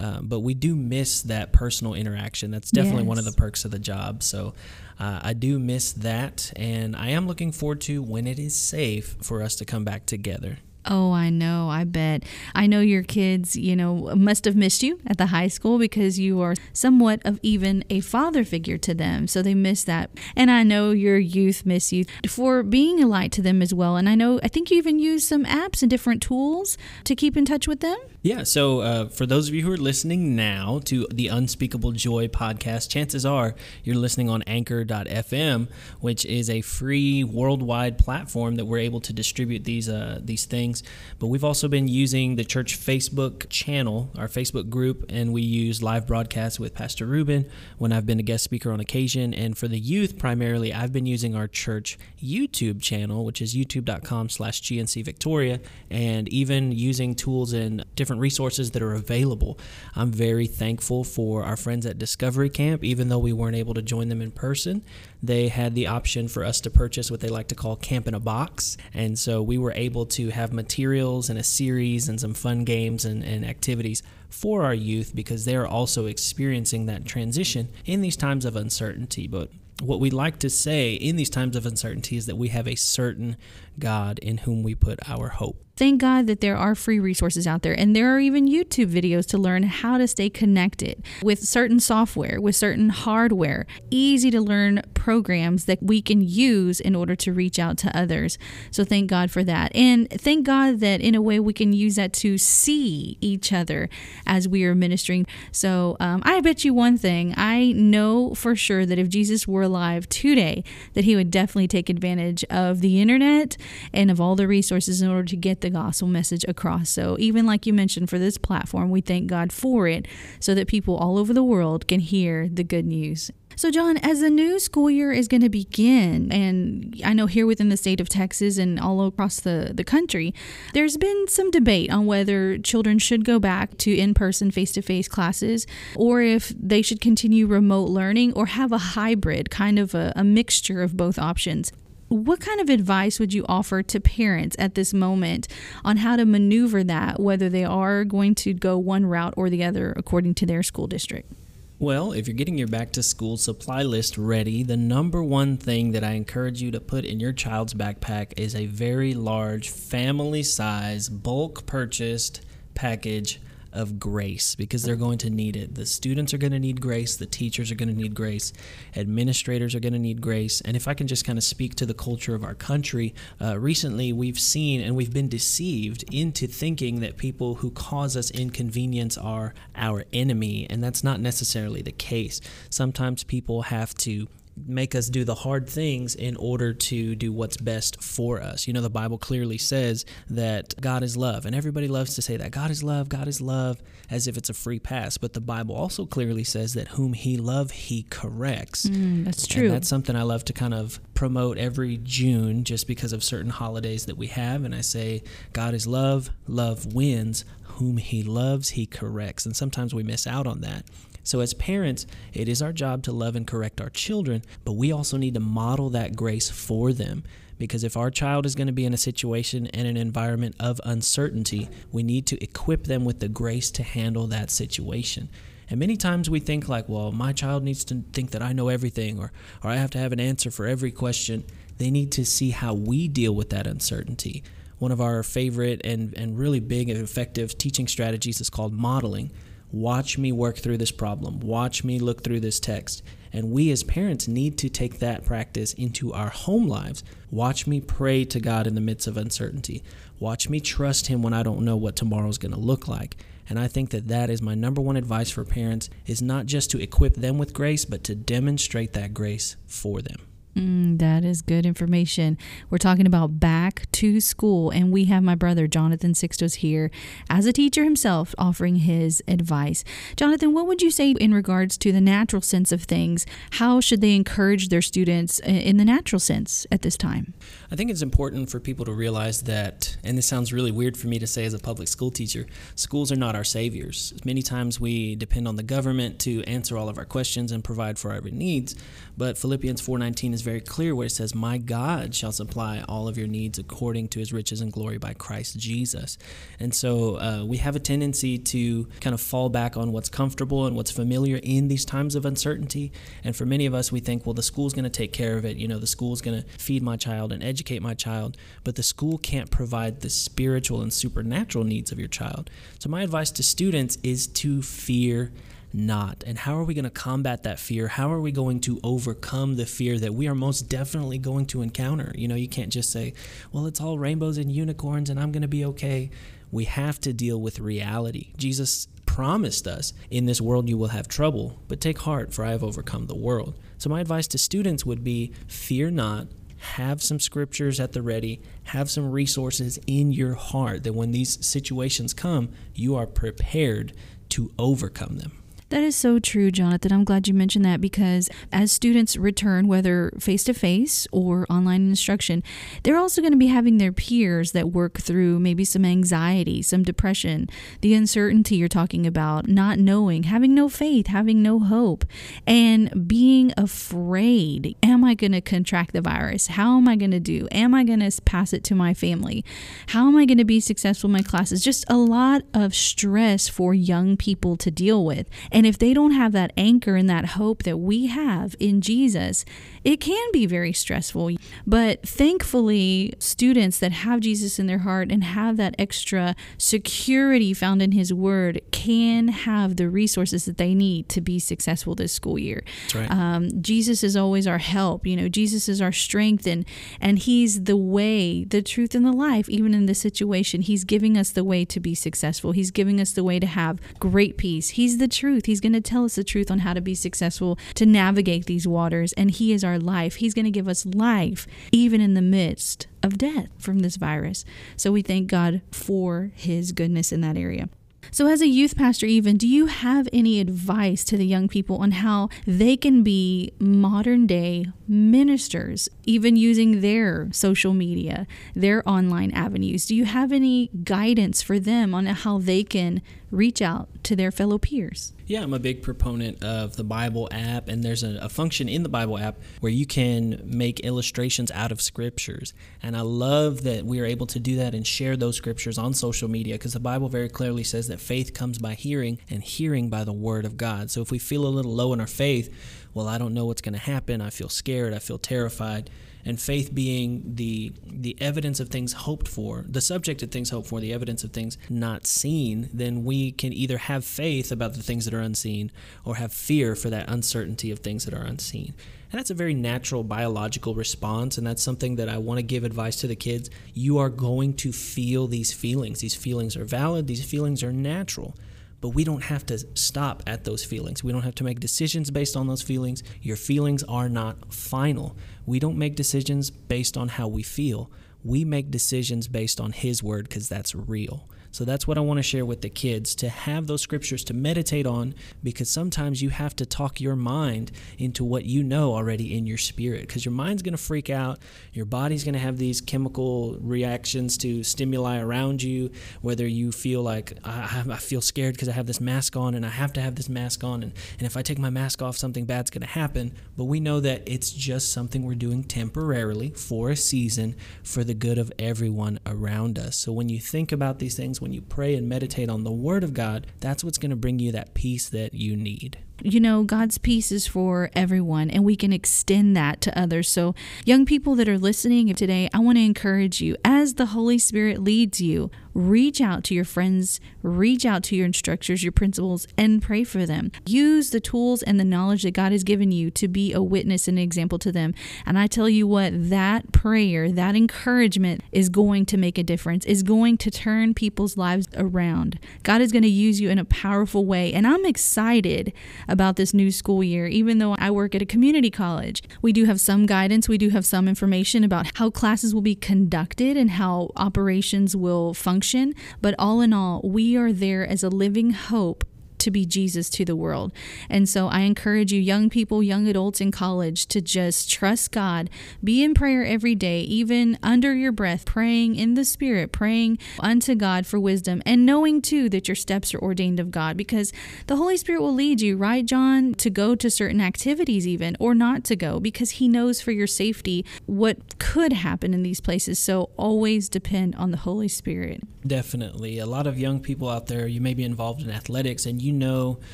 Uh, 0.00 0.20
but 0.22 0.40
we 0.40 0.54
do 0.54 0.74
miss 0.74 1.22
that 1.22 1.52
personal 1.52 1.92
interaction. 1.92 2.50
That's 2.50 2.70
definitely 2.70 3.02
yes. 3.02 3.08
one 3.08 3.18
of 3.18 3.26
the 3.26 3.32
perks 3.32 3.66
of 3.66 3.70
the 3.70 3.78
job. 3.78 4.22
So 4.22 4.54
uh, 4.98 5.20
I 5.22 5.34
do 5.34 5.58
miss 5.58 5.92
that, 5.92 6.50
and 6.56 6.96
I 6.96 7.10
am 7.10 7.26
looking 7.26 7.52
forward 7.52 7.82
to 7.82 8.02
when 8.02 8.26
it 8.26 8.38
is 8.38 8.54
safe 8.56 9.16
for 9.22 9.42
us 9.42 9.56
to 9.56 9.66
come 9.66 9.84
back 9.84 10.06
together. 10.06 10.58
Oh, 10.86 11.12
I 11.12 11.28
know. 11.28 11.68
I 11.68 11.84
bet. 11.84 12.24
I 12.54 12.66
know 12.66 12.80
your 12.80 13.02
kids, 13.02 13.54
you 13.54 13.76
know, 13.76 14.14
must 14.16 14.46
have 14.46 14.56
missed 14.56 14.82
you 14.82 14.98
at 15.06 15.18
the 15.18 15.26
high 15.26 15.48
school 15.48 15.78
because 15.78 16.18
you 16.18 16.40
are 16.40 16.54
somewhat 16.72 17.20
of 17.24 17.38
even 17.42 17.84
a 17.90 18.00
father 18.00 18.44
figure 18.44 18.78
to 18.78 18.94
them. 18.94 19.26
So 19.26 19.42
they 19.42 19.54
miss 19.54 19.84
that. 19.84 20.10
And 20.34 20.50
I 20.50 20.62
know 20.62 20.92
your 20.92 21.18
youth 21.18 21.66
miss 21.66 21.92
you 21.92 22.06
for 22.26 22.62
being 22.62 23.02
a 23.02 23.06
light 23.06 23.30
to 23.32 23.42
them 23.42 23.60
as 23.60 23.74
well. 23.74 23.96
And 23.96 24.08
I 24.08 24.14
know, 24.14 24.40
I 24.42 24.48
think 24.48 24.70
you 24.70 24.78
even 24.78 24.98
use 24.98 25.26
some 25.26 25.44
apps 25.44 25.82
and 25.82 25.90
different 25.90 26.22
tools 26.22 26.78
to 27.04 27.14
keep 27.14 27.36
in 27.36 27.44
touch 27.44 27.68
with 27.68 27.80
them. 27.80 27.98
Yeah. 28.22 28.44
So 28.44 28.80
uh, 28.80 29.08
for 29.08 29.26
those 29.26 29.48
of 29.48 29.54
you 29.54 29.62
who 29.62 29.72
are 29.72 29.78
listening 29.78 30.36
now 30.36 30.80
to 30.84 31.06
the 31.10 31.28
Unspeakable 31.28 31.92
Joy 31.92 32.28
podcast, 32.28 32.90
chances 32.90 33.24
are 33.24 33.54
you're 33.82 33.96
listening 33.96 34.28
on 34.28 34.42
anchor.fm, 34.42 35.68
which 36.00 36.24
is 36.26 36.48
a 36.50 36.60
free 36.60 37.24
worldwide 37.24 37.98
platform 37.98 38.56
that 38.56 38.66
we're 38.66 38.78
able 38.78 39.00
to 39.00 39.12
distribute 39.12 39.64
these, 39.64 39.88
uh, 39.88 40.20
these 40.22 40.44
things 40.44 40.69
things. 40.70 40.82
But 41.18 41.26
we've 41.26 41.44
also 41.44 41.68
been 41.68 41.88
using 41.88 42.36
the 42.36 42.44
church 42.44 42.78
Facebook 42.78 43.48
channel, 43.48 44.10
our 44.16 44.28
Facebook 44.28 44.68
group, 44.68 45.04
and 45.08 45.32
we 45.32 45.42
use 45.42 45.82
live 45.82 46.06
broadcasts 46.06 46.58
with 46.58 46.74
Pastor 46.74 47.06
Ruben 47.06 47.46
when 47.78 47.92
I've 47.92 48.06
been 48.06 48.18
a 48.20 48.22
guest 48.22 48.44
speaker 48.44 48.72
on 48.72 48.80
occasion. 48.80 49.34
And 49.34 49.56
for 49.56 49.68
the 49.68 49.78
youth, 49.78 50.18
primarily, 50.18 50.72
I've 50.72 50.92
been 50.92 51.06
using 51.06 51.34
our 51.34 51.48
church 51.48 51.98
YouTube 52.22 52.80
channel, 52.80 53.24
which 53.24 53.42
is 53.42 53.54
youtube.com 53.54 54.28
slash 54.28 54.62
GNC 54.62 55.04
Victoria, 55.04 55.60
and 55.90 56.28
even 56.28 56.72
using 56.72 57.14
tools 57.14 57.52
and 57.52 57.84
different 57.94 58.22
resources 58.22 58.70
that 58.72 58.82
are 58.82 58.94
available. 58.94 59.58
I'm 59.94 60.12
very 60.12 60.46
thankful 60.46 61.04
for 61.04 61.44
our 61.44 61.56
friends 61.56 61.86
at 61.86 61.98
Discovery 61.98 62.50
Camp, 62.50 62.84
even 62.84 63.08
though 63.08 63.18
we 63.18 63.32
weren't 63.32 63.56
able 63.56 63.74
to 63.74 63.82
join 63.82 64.08
them 64.08 64.22
in 64.22 64.30
person 64.30 64.82
they 65.22 65.48
had 65.48 65.74
the 65.74 65.86
option 65.86 66.28
for 66.28 66.44
us 66.44 66.60
to 66.62 66.70
purchase 66.70 67.10
what 67.10 67.20
they 67.20 67.28
like 67.28 67.48
to 67.48 67.54
call 67.54 67.76
Camp 67.76 68.06
in 68.06 68.14
a 68.14 68.20
Box. 68.20 68.76
And 68.94 69.18
so 69.18 69.42
we 69.42 69.58
were 69.58 69.72
able 69.72 70.06
to 70.06 70.30
have 70.30 70.52
materials 70.52 71.28
and 71.28 71.38
a 71.38 71.42
series 71.42 72.08
and 72.08 72.20
some 72.20 72.34
fun 72.34 72.64
games 72.64 73.04
and, 73.04 73.22
and 73.22 73.44
activities 73.44 74.02
for 74.30 74.62
our 74.62 74.74
youth 74.74 75.12
because 75.14 75.44
they're 75.44 75.66
also 75.66 76.06
experiencing 76.06 76.86
that 76.86 77.04
transition 77.04 77.68
in 77.84 78.00
these 78.00 78.16
times 78.16 78.44
of 78.44 78.56
uncertainty. 78.56 79.26
But 79.26 79.50
what 79.82 80.00
we 80.00 80.10
like 80.10 80.38
to 80.40 80.50
say 80.50 80.94
in 80.94 81.16
these 81.16 81.30
times 81.30 81.56
of 81.56 81.66
uncertainty 81.66 82.16
is 82.16 82.26
that 82.26 82.36
we 82.36 82.48
have 82.48 82.68
a 82.68 82.74
certain 82.74 83.36
God 83.78 84.18
in 84.20 84.38
whom 84.38 84.62
we 84.62 84.74
put 84.74 85.08
our 85.08 85.28
hope. 85.28 85.64
Thank 85.80 86.02
God 86.02 86.26
that 86.26 86.42
there 86.42 86.58
are 86.58 86.74
free 86.74 87.00
resources 87.00 87.46
out 87.46 87.62
there, 87.62 87.72
and 87.72 87.96
there 87.96 88.14
are 88.14 88.20
even 88.20 88.46
YouTube 88.46 88.92
videos 88.92 89.24
to 89.28 89.38
learn 89.38 89.62
how 89.62 89.96
to 89.96 90.06
stay 90.06 90.28
connected 90.28 91.02
with 91.22 91.38
certain 91.38 91.80
software, 91.80 92.38
with 92.38 92.54
certain 92.54 92.90
hardware, 92.90 93.66
easy 93.90 94.30
to 94.30 94.42
learn 94.42 94.82
programs 94.92 95.64
that 95.64 95.82
we 95.82 96.02
can 96.02 96.20
use 96.20 96.80
in 96.80 96.94
order 96.94 97.16
to 97.16 97.32
reach 97.32 97.58
out 97.58 97.78
to 97.78 97.96
others. 97.96 98.36
So 98.70 98.84
thank 98.84 99.08
God 99.08 99.30
for 99.30 99.42
that. 99.44 99.74
And 99.74 100.10
thank 100.10 100.44
God 100.44 100.80
that 100.80 101.00
in 101.00 101.14
a 101.14 101.22
way 101.22 101.40
we 101.40 101.54
can 101.54 101.72
use 101.72 101.94
that 101.94 102.12
to 102.12 102.36
see 102.36 103.16
each 103.22 103.50
other 103.50 103.88
as 104.26 104.46
we 104.46 104.64
are 104.64 104.74
ministering. 104.74 105.26
So 105.50 105.96
um, 105.98 106.20
I 106.26 106.42
bet 106.42 106.62
you 106.62 106.74
one 106.74 106.98
thing 106.98 107.32
I 107.38 107.72
know 107.72 108.34
for 108.34 108.54
sure 108.54 108.84
that 108.84 108.98
if 108.98 109.08
Jesus 109.08 109.48
were 109.48 109.62
alive 109.62 110.06
today, 110.10 110.62
that 110.92 111.04
he 111.04 111.16
would 111.16 111.30
definitely 111.30 111.68
take 111.68 111.88
advantage 111.88 112.44
of 112.50 112.82
the 112.82 113.00
internet 113.00 113.56
and 113.94 114.10
of 114.10 114.20
all 114.20 114.36
the 114.36 114.46
resources 114.46 115.00
in 115.00 115.08
order 115.08 115.24
to 115.24 115.36
get 115.36 115.62
the 115.62 115.69
gospel 115.70 116.08
message 116.08 116.44
across. 116.48 116.90
So, 116.90 117.16
even 117.18 117.46
like 117.46 117.66
you 117.66 117.72
mentioned 117.72 118.10
for 118.10 118.18
this 118.18 118.38
platform, 118.38 118.90
we 118.90 119.00
thank 119.00 119.28
God 119.28 119.52
for 119.52 119.88
it 119.88 120.06
so 120.38 120.54
that 120.54 120.68
people 120.68 120.96
all 120.96 121.18
over 121.18 121.32
the 121.32 121.44
world 121.44 121.86
can 121.88 122.00
hear 122.00 122.48
the 122.48 122.64
good 122.64 122.86
news. 122.86 123.30
So, 123.60 123.70
John, 123.70 123.98
as 123.98 124.20
the 124.20 124.30
new 124.30 124.58
school 124.58 124.90
year 124.90 125.12
is 125.12 125.28
going 125.28 125.42
to 125.42 125.50
begin, 125.50 126.32
and 126.32 126.98
I 127.04 127.12
know 127.12 127.26
here 127.26 127.46
within 127.46 127.68
the 127.68 127.76
state 127.76 128.00
of 128.00 128.08
Texas 128.08 128.56
and 128.56 128.80
all 128.80 129.04
across 129.06 129.38
the, 129.40 129.72
the 129.74 129.84
country, 129.84 130.32
there's 130.72 130.96
been 130.96 131.28
some 131.28 131.50
debate 131.50 131.90
on 131.90 132.06
whether 132.06 132.56
children 132.56 132.98
should 132.98 133.24
go 133.24 133.38
back 133.38 133.76
to 133.78 133.94
in 133.94 134.14
person, 134.14 134.50
face 134.50 134.72
to 134.72 134.82
face 134.82 135.08
classes, 135.08 135.66
or 135.94 136.22
if 136.22 136.54
they 136.58 136.80
should 136.80 137.02
continue 137.02 137.46
remote 137.46 137.90
learning 137.90 138.32
or 138.32 138.46
have 138.46 138.72
a 138.72 138.78
hybrid, 138.78 139.50
kind 139.50 139.78
of 139.78 139.94
a, 139.94 140.14
a 140.16 140.24
mixture 140.24 140.82
of 140.82 140.96
both 140.96 141.18
options 141.18 141.70
what 142.10 142.40
kind 142.40 142.60
of 142.60 142.68
advice 142.68 143.20
would 143.20 143.32
you 143.32 143.46
offer 143.48 143.84
to 143.84 144.00
parents 144.00 144.56
at 144.58 144.74
this 144.74 144.92
moment 144.92 145.46
on 145.84 145.98
how 145.98 146.16
to 146.16 146.24
maneuver 146.24 146.82
that, 146.82 147.20
whether 147.20 147.48
they 147.48 147.64
are 147.64 148.04
going 148.04 148.34
to 148.34 148.52
go 148.52 148.76
one 148.76 149.06
route 149.06 149.32
or 149.36 149.48
the 149.48 149.62
other 149.62 149.94
according 149.96 150.34
to 150.34 150.44
their 150.44 150.64
school 150.64 150.88
district? 150.88 151.30
Well, 151.78 152.10
if 152.12 152.26
you're 152.26 152.36
getting 152.36 152.58
your 152.58 152.66
back 152.66 152.90
to 152.92 153.02
school 153.04 153.36
supply 153.36 153.84
list 153.84 154.18
ready, 154.18 154.64
the 154.64 154.76
number 154.76 155.22
one 155.22 155.56
thing 155.56 155.92
that 155.92 156.02
I 156.02 156.12
encourage 156.12 156.60
you 156.60 156.72
to 156.72 156.80
put 156.80 157.04
in 157.04 157.20
your 157.20 157.32
child's 157.32 157.74
backpack 157.74 158.32
is 158.36 158.56
a 158.56 158.66
very 158.66 159.14
large 159.14 159.70
family 159.70 160.42
size 160.42 161.08
bulk 161.08 161.64
purchased 161.64 162.42
package 162.74 163.40
of 163.72 163.98
grace 163.98 164.54
because 164.54 164.82
they're 164.82 164.96
going 164.96 165.18
to 165.18 165.30
need 165.30 165.56
it. 165.56 165.74
The 165.74 165.86
students 165.86 166.34
are 166.34 166.38
going 166.38 166.52
to 166.52 166.58
need 166.58 166.80
grace, 166.80 167.16
the 167.16 167.26
teachers 167.26 167.70
are 167.70 167.74
going 167.74 167.88
to 167.88 167.94
need 167.94 168.14
grace, 168.14 168.52
administrators 168.96 169.74
are 169.74 169.80
going 169.80 169.92
to 169.92 169.98
need 169.98 170.20
grace. 170.20 170.60
And 170.62 170.76
if 170.76 170.88
I 170.88 170.94
can 170.94 171.06
just 171.06 171.24
kind 171.24 171.38
of 171.38 171.44
speak 171.44 171.74
to 171.76 171.86
the 171.86 171.94
culture 171.94 172.34
of 172.34 172.44
our 172.44 172.54
country, 172.54 173.14
uh, 173.40 173.58
recently 173.58 174.12
we've 174.12 174.38
seen 174.40 174.80
and 174.80 174.96
we've 174.96 175.12
been 175.12 175.28
deceived 175.28 176.04
into 176.12 176.46
thinking 176.46 177.00
that 177.00 177.16
people 177.16 177.56
who 177.56 177.70
cause 177.70 178.16
us 178.16 178.30
inconvenience 178.30 179.16
are 179.18 179.54
our 179.76 180.04
enemy, 180.12 180.66
and 180.68 180.82
that's 180.82 181.04
not 181.04 181.20
necessarily 181.20 181.82
the 181.82 181.92
case. 181.92 182.40
Sometimes 182.68 183.24
people 183.24 183.62
have 183.62 183.94
to 183.94 184.28
make 184.66 184.94
us 184.94 185.08
do 185.08 185.24
the 185.24 185.34
hard 185.34 185.68
things 185.68 186.14
in 186.14 186.36
order 186.36 186.72
to 186.72 187.14
do 187.14 187.32
what's 187.32 187.56
best 187.56 188.02
for 188.02 188.40
us. 188.40 188.66
You 188.66 188.72
know, 188.72 188.80
the 188.80 188.90
Bible 188.90 189.18
clearly 189.18 189.58
says 189.58 190.04
that 190.28 190.74
God 190.80 191.02
is 191.02 191.16
love, 191.16 191.46
and 191.46 191.54
everybody 191.54 191.88
loves 191.88 192.14
to 192.14 192.22
say 192.22 192.36
that 192.36 192.50
God 192.50 192.70
is 192.70 192.82
love, 192.82 193.08
God 193.08 193.28
is 193.28 193.40
love, 193.40 193.82
as 194.10 194.26
if 194.26 194.36
it's 194.36 194.50
a 194.50 194.54
free 194.54 194.78
pass. 194.78 195.18
But 195.18 195.32
the 195.32 195.40
Bible 195.40 195.74
also 195.74 196.06
clearly 196.06 196.44
says 196.44 196.74
that 196.74 196.88
whom 196.88 197.12
He 197.12 197.36
love, 197.36 197.70
He 197.70 198.04
corrects. 198.10 198.86
Mm, 198.86 199.24
that's 199.24 199.46
true. 199.46 199.64
And 199.64 199.74
that's 199.74 199.88
something 199.88 200.16
I 200.16 200.22
love 200.22 200.44
to 200.46 200.52
kind 200.52 200.74
of 200.74 201.00
promote 201.14 201.58
every 201.58 201.98
June 201.98 202.64
just 202.64 202.86
because 202.86 203.12
of 203.12 203.22
certain 203.22 203.50
holidays 203.50 204.06
that 204.06 204.16
we 204.16 204.28
have. 204.28 204.64
And 204.64 204.74
I 204.74 204.80
say, 204.80 205.22
God 205.52 205.74
is 205.74 205.86
love, 205.86 206.30
love 206.46 206.94
wins. 206.94 207.44
Whom 207.74 207.96
he 207.96 208.22
loves, 208.22 208.70
he 208.70 208.84
corrects. 208.84 209.46
And 209.46 209.56
sometimes 209.56 209.94
we 209.94 210.02
miss 210.02 210.26
out 210.26 210.46
on 210.46 210.60
that. 210.60 210.84
So, 211.30 211.38
as 211.38 211.54
parents, 211.54 212.08
it 212.32 212.48
is 212.48 212.60
our 212.60 212.72
job 212.72 213.04
to 213.04 213.12
love 213.12 213.36
and 213.36 213.46
correct 213.46 213.80
our 213.80 213.88
children, 213.88 214.42
but 214.64 214.72
we 214.72 214.90
also 214.90 215.16
need 215.16 215.34
to 215.34 215.40
model 215.40 215.88
that 215.90 216.16
grace 216.16 216.50
for 216.50 216.92
them. 216.92 217.22
Because 217.56 217.84
if 217.84 217.96
our 217.96 218.10
child 218.10 218.46
is 218.46 218.56
going 218.56 218.66
to 218.66 218.72
be 218.72 218.84
in 218.84 218.92
a 218.92 218.96
situation 218.96 219.68
and 219.68 219.86
an 219.86 219.96
environment 219.96 220.56
of 220.58 220.80
uncertainty, 220.84 221.68
we 221.92 222.02
need 222.02 222.26
to 222.26 222.42
equip 222.42 222.82
them 222.82 223.04
with 223.04 223.20
the 223.20 223.28
grace 223.28 223.70
to 223.70 223.84
handle 223.84 224.26
that 224.26 224.50
situation. 224.50 225.28
And 225.68 225.78
many 225.78 225.96
times 225.96 226.28
we 226.28 226.40
think 226.40 226.68
like, 226.68 226.88
well, 226.88 227.12
my 227.12 227.32
child 227.32 227.62
needs 227.62 227.84
to 227.84 228.02
think 228.12 228.32
that 228.32 228.42
I 228.42 228.52
know 228.52 228.66
everything 228.66 229.20
or, 229.20 229.30
or 229.62 229.70
I 229.70 229.76
have 229.76 229.90
to 229.90 229.98
have 229.98 230.10
an 230.12 230.18
answer 230.18 230.50
for 230.50 230.66
every 230.66 230.90
question. 230.90 231.44
They 231.78 231.92
need 231.92 232.10
to 232.10 232.24
see 232.24 232.50
how 232.50 232.74
we 232.74 233.06
deal 233.06 233.36
with 233.36 233.50
that 233.50 233.68
uncertainty. 233.68 234.42
One 234.78 234.90
of 234.90 235.00
our 235.00 235.22
favorite 235.22 235.80
and, 235.84 236.12
and 236.18 236.36
really 236.36 236.58
big 236.58 236.88
and 236.88 237.00
effective 237.00 237.56
teaching 237.56 237.86
strategies 237.86 238.40
is 238.40 238.50
called 238.50 238.72
modeling. 238.72 239.30
Watch 239.72 240.18
me 240.18 240.32
work 240.32 240.58
through 240.58 240.78
this 240.78 240.90
problem. 240.90 241.40
Watch 241.40 241.84
me 241.84 241.98
look 241.98 242.24
through 242.24 242.40
this 242.40 242.58
text. 242.58 243.02
And 243.32 243.52
we 243.52 243.70
as 243.70 243.84
parents 243.84 244.26
need 244.26 244.58
to 244.58 244.68
take 244.68 244.98
that 244.98 245.24
practice 245.24 245.72
into 245.74 246.12
our 246.12 246.30
home 246.30 246.66
lives. 246.66 247.04
Watch 247.30 247.66
me 247.66 247.80
pray 247.80 248.24
to 248.24 248.40
God 248.40 248.66
in 248.66 248.74
the 248.74 248.80
midst 248.80 249.06
of 249.06 249.16
uncertainty. 249.16 249.84
Watch 250.18 250.48
me 250.48 250.58
trust 250.58 251.06
Him 251.06 251.22
when 251.22 251.32
I 251.32 251.44
don't 251.44 251.64
know 251.64 251.76
what 251.76 251.94
tomorrow 251.94 252.28
is 252.28 252.38
going 252.38 252.52
to 252.52 252.58
look 252.58 252.88
like. 252.88 253.16
And 253.48 253.58
I 253.58 253.68
think 253.68 253.90
that 253.90 254.08
that 254.08 254.30
is 254.30 254.42
my 254.42 254.54
number 254.54 254.80
one 254.80 254.96
advice 254.96 255.30
for 255.30 255.44
parents 255.44 255.90
is 256.06 256.20
not 256.20 256.46
just 256.46 256.70
to 256.72 256.82
equip 256.82 257.14
them 257.14 257.38
with 257.38 257.54
grace, 257.54 257.84
but 257.84 258.04
to 258.04 258.14
demonstrate 258.14 258.92
that 258.94 259.14
grace 259.14 259.56
for 259.66 260.02
them. 260.02 260.29
Mm, 260.56 260.98
that 260.98 261.24
is 261.24 261.42
good 261.42 261.64
information. 261.64 262.36
We're 262.70 262.78
talking 262.78 263.06
about 263.06 263.38
back 263.38 263.90
to 263.92 264.20
school, 264.20 264.70
and 264.70 264.90
we 264.90 265.04
have 265.04 265.22
my 265.22 265.36
brother 265.36 265.68
Jonathan 265.68 266.12
Sixtos 266.12 266.56
here 266.56 266.90
as 267.28 267.46
a 267.46 267.52
teacher 267.52 267.84
himself 267.84 268.34
offering 268.36 268.76
his 268.76 269.22
advice. 269.28 269.84
Jonathan, 270.16 270.52
what 270.52 270.66
would 270.66 270.82
you 270.82 270.90
say 270.90 271.12
in 271.12 271.32
regards 271.32 271.78
to 271.78 271.92
the 271.92 272.00
natural 272.00 272.42
sense 272.42 272.72
of 272.72 272.82
things? 272.82 273.26
How 273.52 273.80
should 273.80 274.00
they 274.00 274.16
encourage 274.16 274.68
their 274.68 274.82
students 274.82 275.38
in 275.40 275.76
the 275.76 275.84
natural 275.84 276.18
sense 276.18 276.66
at 276.72 276.82
this 276.82 276.96
time? 276.96 277.32
I 277.70 277.76
think 277.76 277.90
it's 277.90 278.02
important 278.02 278.50
for 278.50 278.58
people 278.58 278.84
to 278.86 278.92
realize 278.92 279.42
that, 279.42 279.96
and 280.02 280.18
this 280.18 280.26
sounds 280.26 280.52
really 280.52 280.72
weird 280.72 280.96
for 280.96 281.06
me 281.06 281.20
to 281.20 281.26
say 281.28 281.44
as 281.44 281.54
a 281.54 281.60
public 281.60 281.86
school 281.86 282.10
teacher, 282.10 282.46
schools 282.74 283.12
are 283.12 283.16
not 283.16 283.36
our 283.36 283.44
saviors. 283.44 284.12
Many 284.24 284.42
times 284.42 284.80
we 284.80 285.14
depend 285.14 285.46
on 285.46 285.54
the 285.54 285.62
government 285.62 286.18
to 286.20 286.42
answer 286.44 286.76
all 286.76 286.88
of 286.88 286.98
our 286.98 287.04
questions 287.04 287.52
and 287.52 287.62
provide 287.62 287.98
for 288.00 288.10
our 288.10 288.20
needs, 288.20 288.74
but 289.16 289.38
Philippians 289.38 289.80
4:19 289.80 290.34
is 290.34 290.39
very 290.42 290.60
clear 290.60 290.94
where 290.94 291.06
it 291.06 291.10
says, 291.10 291.34
"My 291.34 291.58
God 291.58 292.14
shall 292.14 292.32
supply 292.32 292.84
all 292.88 293.08
of 293.08 293.16
your 293.18 293.26
needs 293.26 293.58
according 293.58 294.08
to 294.08 294.18
His 294.18 294.32
riches 294.32 294.60
and 294.60 294.72
glory 294.72 294.98
by 294.98 295.14
Christ 295.14 295.58
Jesus." 295.58 296.18
And 296.58 296.74
so 296.74 297.16
uh, 297.20 297.44
we 297.44 297.58
have 297.58 297.76
a 297.76 297.80
tendency 297.80 298.38
to 298.38 298.86
kind 299.00 299.14
of 299.14 299.20
fall 299.20 299.48
back 299.48 299.76
on 299.76 299.92
what's 299.92 300.08
comfortable 300.08 300.66
and 300.66 300.76
what's 300.76 300.90
familiar 300.90 301.40
in 301.42 301.68
these 301.68 301.84
times 301.84 302.14
of 302.14 302.24
uncertainty. 302.24 302.92
And 303.24 303.34
for 303.34 303.46
many 303.46 303.66
of 303.66 303.74
us, 303.74 303.92
we 303.92 304.00
think, 304.00 304.26
"Well, 304.26 304.34
the 304.34 304.42
school's 304.42 304.72
going 304.72 304.84
to 304.84 304.90
take 304.90 305.12
care 305.12 305.36
of 305.36 305.44
it. 305.44 305.56
You 305.56 305.68
know, 305.68 305.78
the 305.78 305.86
school's 305.86 306.20
going 306.20 306.42
to 306.42 306.48
feed 306.58 306.82
my 306.82 306.96
child 306.96 307.32
and 307.32 307.42
educate 307.42 307.82
my 307.82 307.94
child." 307.94 308.36
But 308.64 308.76
the 308.76 308.82
school 308.82 309.18
can't 309.18 309.50
provide 309.50 310.00
the 310.00 310.10
spiritual 310.10 310.82
and 310.82 310.92
supernatural 310.92 311.64
needs 311.64 311.92
of 311.92 311.98
your 311.98 312.08
child. 312.08 312.50
So 312.78 312.88
my 312.88 313.02
advice 313.02 313.30
to 313.32 313.42
students 313.42 313.98
is 314.02 314.26
to 314.26 314.62
fear 314.62 315.32
not? 315.72 316.24
And 316.26 316.38
how 316.38 316.56
are 316.56 316.64
we 316.64 316.74
going 316.74 316.84
to 316.84 316.90
combat 316.90 317.42
that 317.44 317.58
fear? 317.58 317.88
How 317.88 318.12
are 318.12 318.20
we 318.20 318.32
going 318.32 318.60
to 318.60 318.80
overcome 318.82 319.56
the 319.56 319.66
fear 319.66 319.98
that 319.98 320.14
we 320.14 320.28
are 320.28 320.34
most 320.34 320.62
definitely 320.62 321.18
going 321.18 321.46
to 321.46 321.62
encounter? 321.62 322.12
You 322.14 322.28
know, 322.28 322.34
you 322.34 322.48
can't 322.48 322.72
just 322.72 322.90
say, 322.90 323.14
well, 323.52 323.66
it's 323.66 323.80
all 323.80 323.98
rainbows 323.98 324.38
and 324.38 324.50
unicorns 324.50 325.10
and 325.10 325.18
I'm 325.18 325.32
going 325.32 325.42
to 325.42 325.48
be 325.48 325.64
okay. 325.66 326.10
We 326.50 326.64
have 326.64 327.00
to 327.00 327.12
deal 327.12 327.40
with 327.40 327.60
reality. 327.60 328.32
Jesus 328.36 328.88
promised 329.06 329.66
us, 329.66 329.92
in 330.08 330.26
this 330.26 330.40
world 330.40 330.68
you 330.68 330.78
will 330.78 330.88
have 330.88 331.08
trouble, 331.08 331.60
but 331.68 331.80
take 331.80 331.98
heart, 331.98 332.32
for 332.32 332.44
I 332.44 332.52
have 332.52 332.62
overcome 332.62 333.06
the 333.06 333.16
world. 333.16 333.58
So, 333.76 333.90
my 333.90 334.00
advice 334.00 334.28
to 334.28 334.38
students 334.38 334.86
would 334.86 335.02
be 335.02 335.32
fear 335.48 335.90
not, 335.90 336.28
have 336.58 337.02
some 337.02 337.18
scriptures 337.18 337.80
at 337.80 337.92
the 337.92 338.02
ready, 338.02 338.40
have 338.64 338.90
some 338.90 339.10
resources 339.10 339.78
in 339.86 340.12
your 340.12 340.34
heart 340.34 340.84
that 340.84 340.92
when 340.92 341.10
these 341.10 341.44
situations 341.44 342.14
come, 342.14 342.50
you 342.74 342.94
are 342.94 343.06
prepared 343.06 343.92
to 344.30 344.52
overcome 344.58 345.16
them. 345.18 345.39
That 345.70 345.84
is 345.84 345.94
so 345.94 346.18
true, 346.18 346.50
Jonathan. 346.50 346.92
I'm 346.92 347.04
glad 347.04 347.28
you 347.28 347.34
mentioned 347.34 347.64
that 347.64 347.80
because 347.80 348.28
as 348.52 348.72
students 348.72 349.16
return, 349.16 349.68
whether 349.68 350.12
face 350.18 350.42
to 350.44 350.52
face 350.52 351.06
or 351.12 351.46
online 351.48 351.88
instruction, 351.88 352.42
they're 352.82 352.96
also 352.96 353.20
going 353.20 353.32
to 353.32 353.38
be 353.38 353.46
having 353.46 353.78
their 353.78 353.92
peers 353.92 354.50
that 354.50 354.72
work 354.72 354.98
through 354.98 355.38
maybe 355.38 355.64
some 355.64 355.84
anxiety, 355.84 356.60
some 356.60 356.82
depression, 356.82 357.48
the 357.82 357.94
uncertainty 357.94 358.56
you're 358.56 358.66
talking 358.66 359.06
about, 359.06 359.46
not 359.46 359.78
knowing, 359.78 360.24
having 360.24 360.56
no 360.56 360.68
faith, 360.68 361.06
having 361.06 361.40
no 361.40 361.60
hope, 361.60 362.04
and 362.48 363.06
being 363.06 363.52
afraid. 363.56 364.76
Am 364.82 365.04
I 365.04 365.14
going 365.14 365.32
to 365.32 365.40
contract 365.40 365.92
the 365.92 366.00
virus? 366.00 366.48
How 366.48 366.78
am 366.78 366.88
I 366.88 366.96
going 366.96 367.12
to 367.12 367.20
do? 367.20 367.46
Am 367.52 367.74
I 367.74 367.84
going 367.84 368.00
to 368.00 368.22
pass 368.22 368.52
it 368.52 368.64
to 368.64 368.74
my 368.74 368.92
family? 368.92 369.44
How 369.86 370.08
am 370.08 370.16
I 370.16 370.24
going 370.24 370.38
to 370.38 370.44
be 370.44 370.58
successful 370.58 371.06
in 371.06 371.12
my 371.12 371.22
classes? 371.22 371.62
Just 371.62 371.84
a 371.88 371.96
lot 371.96 372.42
of 372.52 372.74
stress 372.74 373.46
for 373.46 373.72
young 373.72 374.16
people 374.16 374.56
to 374.56 374.72
deal 374.72 375.04
with 375.04 375.28
if 375.66 375.78
they 375.78 375.94
don't 375.94 376.12
have 376.12 376.32
that 376.32 376.52
anchor 376.56 376.96
and 376.96 377.08
that 377.10 377.26
hope 377.26 377.62
that 377.64 377.78
we 377.78 378.06
have 378.06 378.54
in 378.58 378.80
Jesus, 378.80 379.44
it 379.84 380.00
can 380.00 380.30
be 380.32 380.46
very 380.46 380.72
stressful. 380.72 381.30
But 381.66 382.06
thankfully, 382.06 383.14
students 383.18 383.78
that 383.78 383.92
have 383.92 384.20
Jesus 384.20 384.58
in 384.58 384.66
their 384.66 384.78
heart 384.78 385.10
and 385.10 385.24
have 385.24 385.56
that 385.56 385.74
extra 385.78 386.34
security 386.58 387.54
found 387.54 387.82
in 387.82 387.92
His 387.92 388.12
Word 388.12 388.60
can 388.72 389.28
have 389.28 389.76
the 389.76 389.88
resources 389.88 390.44
that 390.44 390.58
they 390.58 390.74
need 390.74 391.08
to 391.10 391.20
be 391.20 391.38
successful 391.38 391.94
this 391.94 392.12
school 392.12 392.38
year. 392.38 392.62
Right. 392.94 393.10
Um, 393.10 393.62
Jesus 393.62 394.02
is 394.02 394.16
always 394.16 394.46
our 394.46 394.58
help. 394.58 395.06
You 395.06 395.16
know, 395.16 395.28
Jesus 395.28 395.68
is 395.68 395.80
our 395.80 395.92
strength, 395.92 396.46
and 396.46 396.64
and 397.00 397.18
He's 397.18 397.64
the 397.64 397.76
way, 397.76 398.44
the 398.44 398.62
truth, 398.62 398.94
and 398.94 399.04
the 399.04 399.12
life. 399.12 399.48
Even 399.48 399.74
in 399.74 399.86
this 399.86 400.00
situation, 400.00 400.62
He's 400.62 400.84
giving 400.84 401.16
us 401.16 401.30
the 401.30 401.44
way 401.44 401.64
to 401.64 401.80
be 401.80 401.94
successful. 401.94 402.52
He's 402.52 402.70
giving 402.70 403.00
us 403.00 403.12
the 403.12 403.24
way 403.24 403.38
to 403.38 403.46
have 403.46 403.80
great 403.98 404.36
peace. 404.36 404.70
He's 404.70 404.98
the 404.98 405.08
truth. 405.08 405.46
He's 405.50 405.60
going 405.60 405.72
to 405.72 405.80
tell 405.80 406.04
us 406.04 406.14
the 406.14 406.22
truth 406.22 406.48
on 406.48 406.60
how 406.60 406.74
to 406.74 406.80
be 406.80 406.94
successful 406.94 407.58
to 407.74 407.84
navigate 407.84 408.46
these 408.46 408.68
waters, 408.68 409.12
and 409.14 409.32
He 409.32 409.52
is 409.52 409.64
our 409.64 409.80
life. 409.80 410.16
He's 410.16 410.32
going 410.32 410.44
to 410.44 410.50
give 410.52 410.68
us 410.68 410.86
life, 410.86 411.48
even 411.72 412.00
in 412.00 412.14
the 412.14 412.22
midst 412.22 412.86
of 413.02 413.18
death 413.18 413.48
from 413.58 413.80
this 413.80 413.96
virus. 413.96 414.44
So 414.76 414.92
we 414.92 415.02
thank 415.02 415.26
God 415.26 415.60
for 415.72 416.30
His 416.36 416.70
goodness 416.70 417.10
in 417.10 417.20
that 417.22 417.36
area. 417.36 417.68
So, 418.12 418.26
as 418.26 418.40
a 418.40 418.48
youth 418.48 418.76
pastor, 418.76 419.06
even, 419.06 419.36
do 419.36 419.46
you 419.46 419.66
have 419.66 420.08
any 420.12 420.40
advice 420.40 421.04
to 421.04 421.16
the 421.16 421.26
young 421.26 421.48
people 421.48 421.76
on 421.76 421.92
how 421.92 422.28
they 422.46 422.76
can 422.76 423.02
be 423.02 423.52
modern 423.58 424.26
day 424.26 424.66
ministers, 424.88 425.88
even 426.04 426.34
using 426.34 426.80
their 426.80 427.28
social 427.32 427.72
media, 427.72 428.26
their 428.54 428.88
online 428.88 429.30
avenues? 429.32 429.86
Do 429.86 429.94
you 429.94 430.06
have 430.06 430.32
any 430.32 430.70
guidance 430.82 431.42
for 431.42 431.60
them 431.60 431.94
on 431.94 432.06
how 432.06 432.38
they 432.38 432.64
can 432.64 433.02
reach 433.30 433.62
out 433.62 433.88
to 434.04 434.16
their 434.16 434.30
fellow 434.30 434.58
peers? 434.58 435.12
Yeah, 435.26 435.42
I'm 435.42 435.54
a 435.54 435.58
big 435.58 435.82
proponent 435.82 436.42
of 436.42 436.76
the 436.76 436.84
Bible 436.84 437.28
app, 437.30 437.68
and 437.68 437.84
there's 437.84 438.02
a, 438.02 438.18
a, 438.20 438.28
function 438.28 438.68
in 438.68 438.82
the 438.82 438.88
Bible 438.88 439.16
app 439.16 439.36
where 439.60 439.70
you 439.70 439.86
can 439.86 440.42
make 440.44 440.80
illustrations 440.80 441.50
out 441.52 441.70
of 441.70 441.80
scriptures. 441.80 442.52
And 442.82 442.96
I 442.96 443.02
love 443.02 443.62
that 443.62 443.84
we 443.84 444.00
are 444.00 444.04
able 444.04 444.26
to 444.26 444.40
do 444.40 444.56
that 444.56 444.74
and 444.74 444.84
share 444.86 445.16
those 445.16 445.36
scriptures 445.36 445.78
on 445.78 445.94
social 445.94 446.28
media 446.28 446.54
because 446.54 446.72
the 446.72 446.80
Bible 446.80 447.08
very 447.08 447.28
clearly 447.28 447.62
says 447.62 447.86
that 447.88 448.00
faith 448.00 448.34
comes 448.34 448.58
by 448.58 448.74
hearing 448.74 449.18
and 449.30 449.42
hearing 449.44 449.88
by 449.88 450.02
the 450.02 450.12
word 450.12 450.44
of 450.44 450.56
God. 450.56 450.90
So 450.90 451.00
if 451.00 451.12
we 451.12 451.18
feel 451.18 451.46
a 451.46 451.48
little 451.48 451.74
low 451.74 451.92
in 451.92 452.00
our 452.00 452.08
faith, 452.08 452.52
well, 452.92 453.06
I 453.06 453.18
don't 453.18 453.34
know 453.34 453.46
what's 453.46 453.62
going 453.62 453.74
to 453.74 453.78
happen, 453.78 454.20
I 454.20 454.30
feel 454.30 454.48
scared, 454.48 454.92
I 454.92 454.98
feel 454.98 455.18
terrified 455.18 455.90
and 456.24 456.40
faith 456.40 456.74
being 456.74 457.22
the 457.34 457.72
the 457.86 458.16
evidence 458.20 458.60
of 458.60 458.68
things 458.68 458.92
hoped 458.92 459.28
for, 459.28 459.64
the 459.68 459.80
subject 459.80 460.22
of 460.22 460.30
things 460.30 460.50
hoped 460.50 460.68
for, 460.68 460.80
the 460.80 460.92
evidence 460.92 461.24
of 461.24 461.32
things 461.32 461.58
not 461.68 462.06
seen, 462.06 462.68
then 462.72 463.04
we 463.04 463.32
can 463.32 463.52
either 463.52 463.78
have 463.78 464.04
faith 464.04 464.52
about 464.52 464.74
the 464.74 464.82
things 464.82 465.04
that 465.04 465.14
are 465.14 465.20
unseen 465.20 465.70
or 466.04 466.16
have 466.16 466.32
fear 466.32 466.74
for 466.74 466.90
that 466.90 467.08
uncertainty 467.08 467.70
of 467.70 467.80
things 467.80 468.04
that 468.04 468.14
are 468.14 468.24
unseen. 468.24 468.74
And 469.12 469.18
that's 469.18 469.30
a 469.30 469.34
very 469.34 469.54
natural 469.54 470.04
biological 470.04 470.74
response. 470.74 471.36
And 471.36 471.46
that's 471.46 471.62
something 471.62 471.96
that 471.96 472.08
I 472.08 472.18
want 472.18 472.38
to 472.38 472.42
give 472.42 472.62
advice 472.62 472.96
to 472.96 473.08
the 473.08 473.16
kids. 473.16 473.50
You 473.74 473.98
are 473.98 474.08
going 474.08 474.54
to 474.54 474.72
feel 474.72 475.26
these 475.26 475.52
feelings. 475.52 476.00
These 476.00 476.14
feelings 476.14 476.56
are 476.56 476.64
valid, 476.64 477.06
these 477.06 477.24
feelings 477.24 477.62
are 477.62 477.72
natural. 477.72 478.36
But 478.80 478.90
we 478.90 479.04
don't 479.04 479.24
have 479.24 479.44
to 479.46 479.58
stop 479.74 480.22
at 480.26 480.44
those 480.44 480.64
feelings. 480.64 481.04
We 481.04 481.12
don't 481.12 481.22
have 481.22 481.34
to 481.36 481.44
make 481.44 481.60
decisions 481.60 482.10
based 482.10 482.36
on 482.36 482.46
those 482.46 482.62
feelings. 482.62 483.02
Your 483.20 483.36
feelings 483.36 483.82
are 483.84 484.08
not 484.08 484.52
final. 484.52 485.16
We 485.44 485.58
don't 485.58 485.76
make 485.76 485.96
decisions 485.96 486.50
based 486.50 486.96
on 486.96 487.08
how 487.08 487.28
we 487.28 487.42
feel. 487.42 487.90
We 488.24 488.44
make 488.44 488.70
decisions 488.70 489.28
based 489.28 489.60
on 489.60 489.72
His 489.72 490.02
Word 490.02 490.28
because 490.28 490.48
that's 490.48 490.74
real. 490.74 491.28
So 491.50 491.64
that's 491.64 491.86
what 491.86 491.98
I 491.98 492.00
want 492.00 492.18
to 492.18 492.22
share 492.22 492.44
with 492.44 492.62
the 492.62 492.68
kids 492.68 493.14
to 493.16 493.28
have 493.28 493.66
those 493.66 493.82
scriptures 493.82 494.24
to 494.24 494.34
meditate 494.34 494.86
on 494.86 495.14
because 495.42 495.68
sometimes 495.68 496.22
you 496.22 496.30
have 496.30 496.54
to 496.56 496.66
talk 496.66 497.00
your 497.00 497.16
mind 497.16 497.72
into 497.98 498.24
what 498.24 498.44
you 498.44 498.62
know 498.62 498.94
already 498.94 499.36
in 499.36 499.46
your 499.46 499.58
spirit 499.58 500.02
because 500.02 500.24
your 500.24 500.32
mind's 500.32 500.62
going 500.62 500.72
to 500.72 500.78
freak 500.78 501.10
out. 501.10 501.40
Your 501.72 501.86
body's 501.86 502.24
going 502.24 502.34
to 502.34 502.40
have 502.40 502.56
these 502.56 502.80
chemical 502.80 503.56
reactions 503.60 504.38
to 504.38 504.62
stimuli 504.62 505.18
around 505.18 505.62
you, 505.62 505.90
whether 506.22 506.46
you 506.46 506.72
feel 506.72 507.02
like 507.02 507.32
I, 507.44 507.84
I 507.90 507.96
feel 507.96 508.20
scared 508.20 508.54
because 508.54 508.68
I 508.68 508.72
have 508.72 508.86
this 508.86 509.00
mask 509.00 509.36
on 509.36 509.54
and 509.54 509.66
I 509.66 509.70
have 509.70 509.92
to 509.94 510.00
have 510.00 510.14
this 510.14 510.28
mask 510.28 510.62
on. 510.62 510.82
And, 510.82 510.92
and 511.18 511.26
if 511.26 511.36
I 511.36 511.42
take 511.42 511.58
my 511.58 511.70
mask 511.70 512.02
off, 512.02 512.16
something 512.16 512.44
bad's 512.44 512.70
going 512.70 512.82
to 512.82 512.88
happen. 512.88 513.32
But 513.56 513.64
we 513.64 513.80
know 513.80 514.00
that 514.00 514.22
it's 514.26 514.50
just 514.50 514.92
something 514.92 515.24
we're 515.24 515.34
doing 515.34 515.64
temporarily 515.64 516.50
for 516.50 516.90
a 516.90 516.96
season 516.96 517.56
for 517.82 518.04
the 518.04 518.14
good 518.14 518.38
of 518.38 518.52
everyone 518.58 519.18
around 519.26 519.78
us. 519.78 519.96
So 519.96 520.12
when 520.12 520.28
you 520.28 520.38
think 520.38 520.72
about 520.72 520.98
these 520.98 521.16
things, 521.16 521.39
when 521.40 521.52
you 521.52 521.60
pray 521.60 521.94
and 521.94 522.08
meditate 522.08 522.48
on 522.48 522.64
the 522.64 522.70
Word 522.70 523.02
of 523.02 523.14
God, 523.14 523.46
that's 523.60 523.82
what's 523.82 523.98
going 523.98 524.10
to 524.10 524.16
bring 524.16 524.38
you 524.38 524.52
that 524.52 524.74
peace 524.74 525.08
that 525.08 525.34
you 525.34 525.56
need 525.56 525.98
you 526.22 526.40
know, 526.40 526.62
God's 526.62 526.98
peace 526.98 527.32
is 527.32 527.46
for 527.46 527.90
everyone, 527.94 528.50
and 528.50 528.64
we 528.64 528.76
can 528.76 528.92
extend 528.92 529.56
that 529.56 529.80
to 529.82 529.98
others. 529.98 530.28
So, 530.28 530.54
young 530.84 531.06
people 531.06 531.34
that 531.36 531.48
are 531.48 531.58
listening 531.58 532.12
today, 532.14 532.48
I 532.52 532.58
want 532.58 532.78
to 532.78 532.84
encourage 532.84 533.40
you 533.40 533.56
as 533.64 533.94
the 533.94 534.06
Holy 534.06 534.38
Spirit 534.38 534.82
leads 534.82 535.20
you, 535.20 535.50
reach 535.74 536.20
out 536.20 536.44
to 536.44 536.54
your 536.54 536.64
friends, 536.64 537.20
reach 537.42 537.86
out 537.86 538.02
to 538.04 538.16
your 538.16 538.26
instructors, 538.26 538.82
your 538.82 538.92
principals, 538.92 539.46
and 539.56 539.82
pray 539.82 540.04
for 540.04 540.26
them. 540.26 540.50
Use 540.66 541.10
the 541.10 541.20
tools 541.20 541.62
and 541.62 541.78
the 541.78 541.84
knowledge 541.84 542.22
that 542.22 542.32
God 542.32 542.52
has 542.52 542.64
given 542.64 542.92
you 542.92 543.10
to 543.12 543.28
be 543.28 543.52
a 543.52 543.62
witness 543.62 544.08
and 544.08 544.18
an 544.18 544.24
example 544.24 544.58
to 544.58 544.72
them. 544.72 544.94
And 545.24 545.38
I 545.38 545.46
tell 545.46 545.68
you 545.68 545.86
what, 545.86 546.12
that 546.30 546.72
prayer, 546.72 547.30
that 547.32 547.56
encouragement 547.56 548.42
is 548.52 548.68
going 548.68 549.06
to 549.06 549.16
make 549.16 549.38
a 549.38 549.42
difference, 549.42 549.84
is 549.86 550.02
going 550.02 550.38
to 550.38 550.50
turn 550.50 550.94
people's 550.94 551.36
lives 551.36 551.68
around. 551.76 552.38
God 552.62 552.80
is 552.80 552.92
going 552.92 553.02
to 553.02 553.08
use 553.08 553.40
you 553.40 553.50
in 553.50 553.58
a 553.58 553.64
powerful 553.64 554.26
way. 554.26 554.52
And 554.52 554.66
I'm 554.66 554.84
excited 554.84 555.72
about 556.10 556.36
this 556.36 556.52
new 556.52 556.70
school 556.70 557.02
year, 557.02 557.26
even 557.26 557.58
though 557.58 557.74
I 557.78 557.90
work 557.90 558.14
at 558.14 558.22
a 558.22 558.26
community 558.26 558.70
college. 558.70 559.22
We 559.42 559.52
do 559.52 559.64
have 559.64 559.80
some 559.80 560.06
guidance, 560.06 560.48
we 560.48 560.58
do 560.58 560.70
have 560.70 560.84
some 560.84 561.08
information 561.08 561.64
about 561.64 561.96
how 561.96 562.10
classes 562.10 562.54
will 562.54 562.62
be 562.62 562.74
conducted 562.74 563.56
and 563.56 563.70
how 563.70 564.10
operations 564.16 564.96
will 564.96 565.34
function 565.34 565.94
but 566.20 566.34
all 566.38 566.60
in 566.60 566.72
all, 566.72 567.00
we 567.02 567.36
are 567.36 567.52
there 567.52 567.86
as 567.86 568.02
a 568.02 568.08
living 568.08 568.50
hope 568.50 569.04
to 569.40 569.50
be 569.50 569.66
Jesus 569.66 570.08
to 570.10 570.24
the 570.24 570.36
world. 570.36 570.72
And 571.08 571.28
so 571.28 571.48
I 571.48 571.60
encourage 571.60 572.12
you, 572.12 572.20
young 572.20 572.50
people, 572.50 572.82
young 572.82 573.06
adults 573.08 573.40
in 573.40 573.50
college, 573.50 574.06
to 574.06 574.20
just 574.20 574.70
trust 574.70 575.10
God. 575.10 575.50
Be 575.82 576.02
in 576.02 576.14
prayer 576.14 576.44
every 576.44 576.74
day, 576.74 577.00
even 577.02 577.58
under 577.62 577.94
your 577.94 578.12
breath, 578.12 578.44
praying 578.44 578.96
in 578.96 579.14
the 579.14 579.24
Spirit, 579.24 579.72
praying 579.72 580.18
unto 580.38 580.74
God 580.74 581.06
for 581.06 581.18
wisdom, 581.18 581.62
and 581.66 581.84
knowing 581.84 582.22
too 582.22 582.48
that 582.50 582.68
your 582.68 582.74
steps 582.74 583.14
are 583.14 583.18
ordained 583.18 583.60
of 583.60 583.70
God 583.70 583.96
because 583.96 584.32
the 584.66 584.76
Holy 584.76 584.96
Spirit 584.96 585.22
will 585.22 585.34
lead 585.34 585.60
you, 585.60 585.76
right, 585.76 586.04
John, 586.04 586.54
to 586.54 586.70
go 586.70 586.94
to 586.94 587.10
certain 587.10 587.40
activities 587.40 588.06
even 588.06 588.36
or 588.38 588.54
not 588.54 588.84
to 588.84 588.96
go 588.96 589.20
because 589.20 589.52
He 589.52 589.68
knows 589.68 590.00
for 590.00 590.12
your 590.12 590.26
safety 590.26 590.84
what 591.06 591.58
could 591.58 591.92
happen 591.92 592.34
in 592.34 592.42
these 592.42 592.60
places. 592.60 592.98
So 592.98 593.30
always 593.36 593.88
depend 593.88 594.34
on 594.36 594.50
the 594.50 594.58
Holy 594.58 594.88
Spirit. 594.88 595.42
Definitely. 595.66 596.38
A 596.38 596.46
lot 596.46 596.66
of 596.66 596.78
young 596.78 597.00
people 597.00 597.28
out 597.28 597.46
there, 597.46 597.66
you 597.66 597.80
may 597.80 597.94
be 597.94 598.04
involved 598.04 598.42
in 598.42 598.50
athletics 598.50 599.06
and 599.06 599.20
you 599.20 599.29
you 599.30 599.36
know 599.36 599.78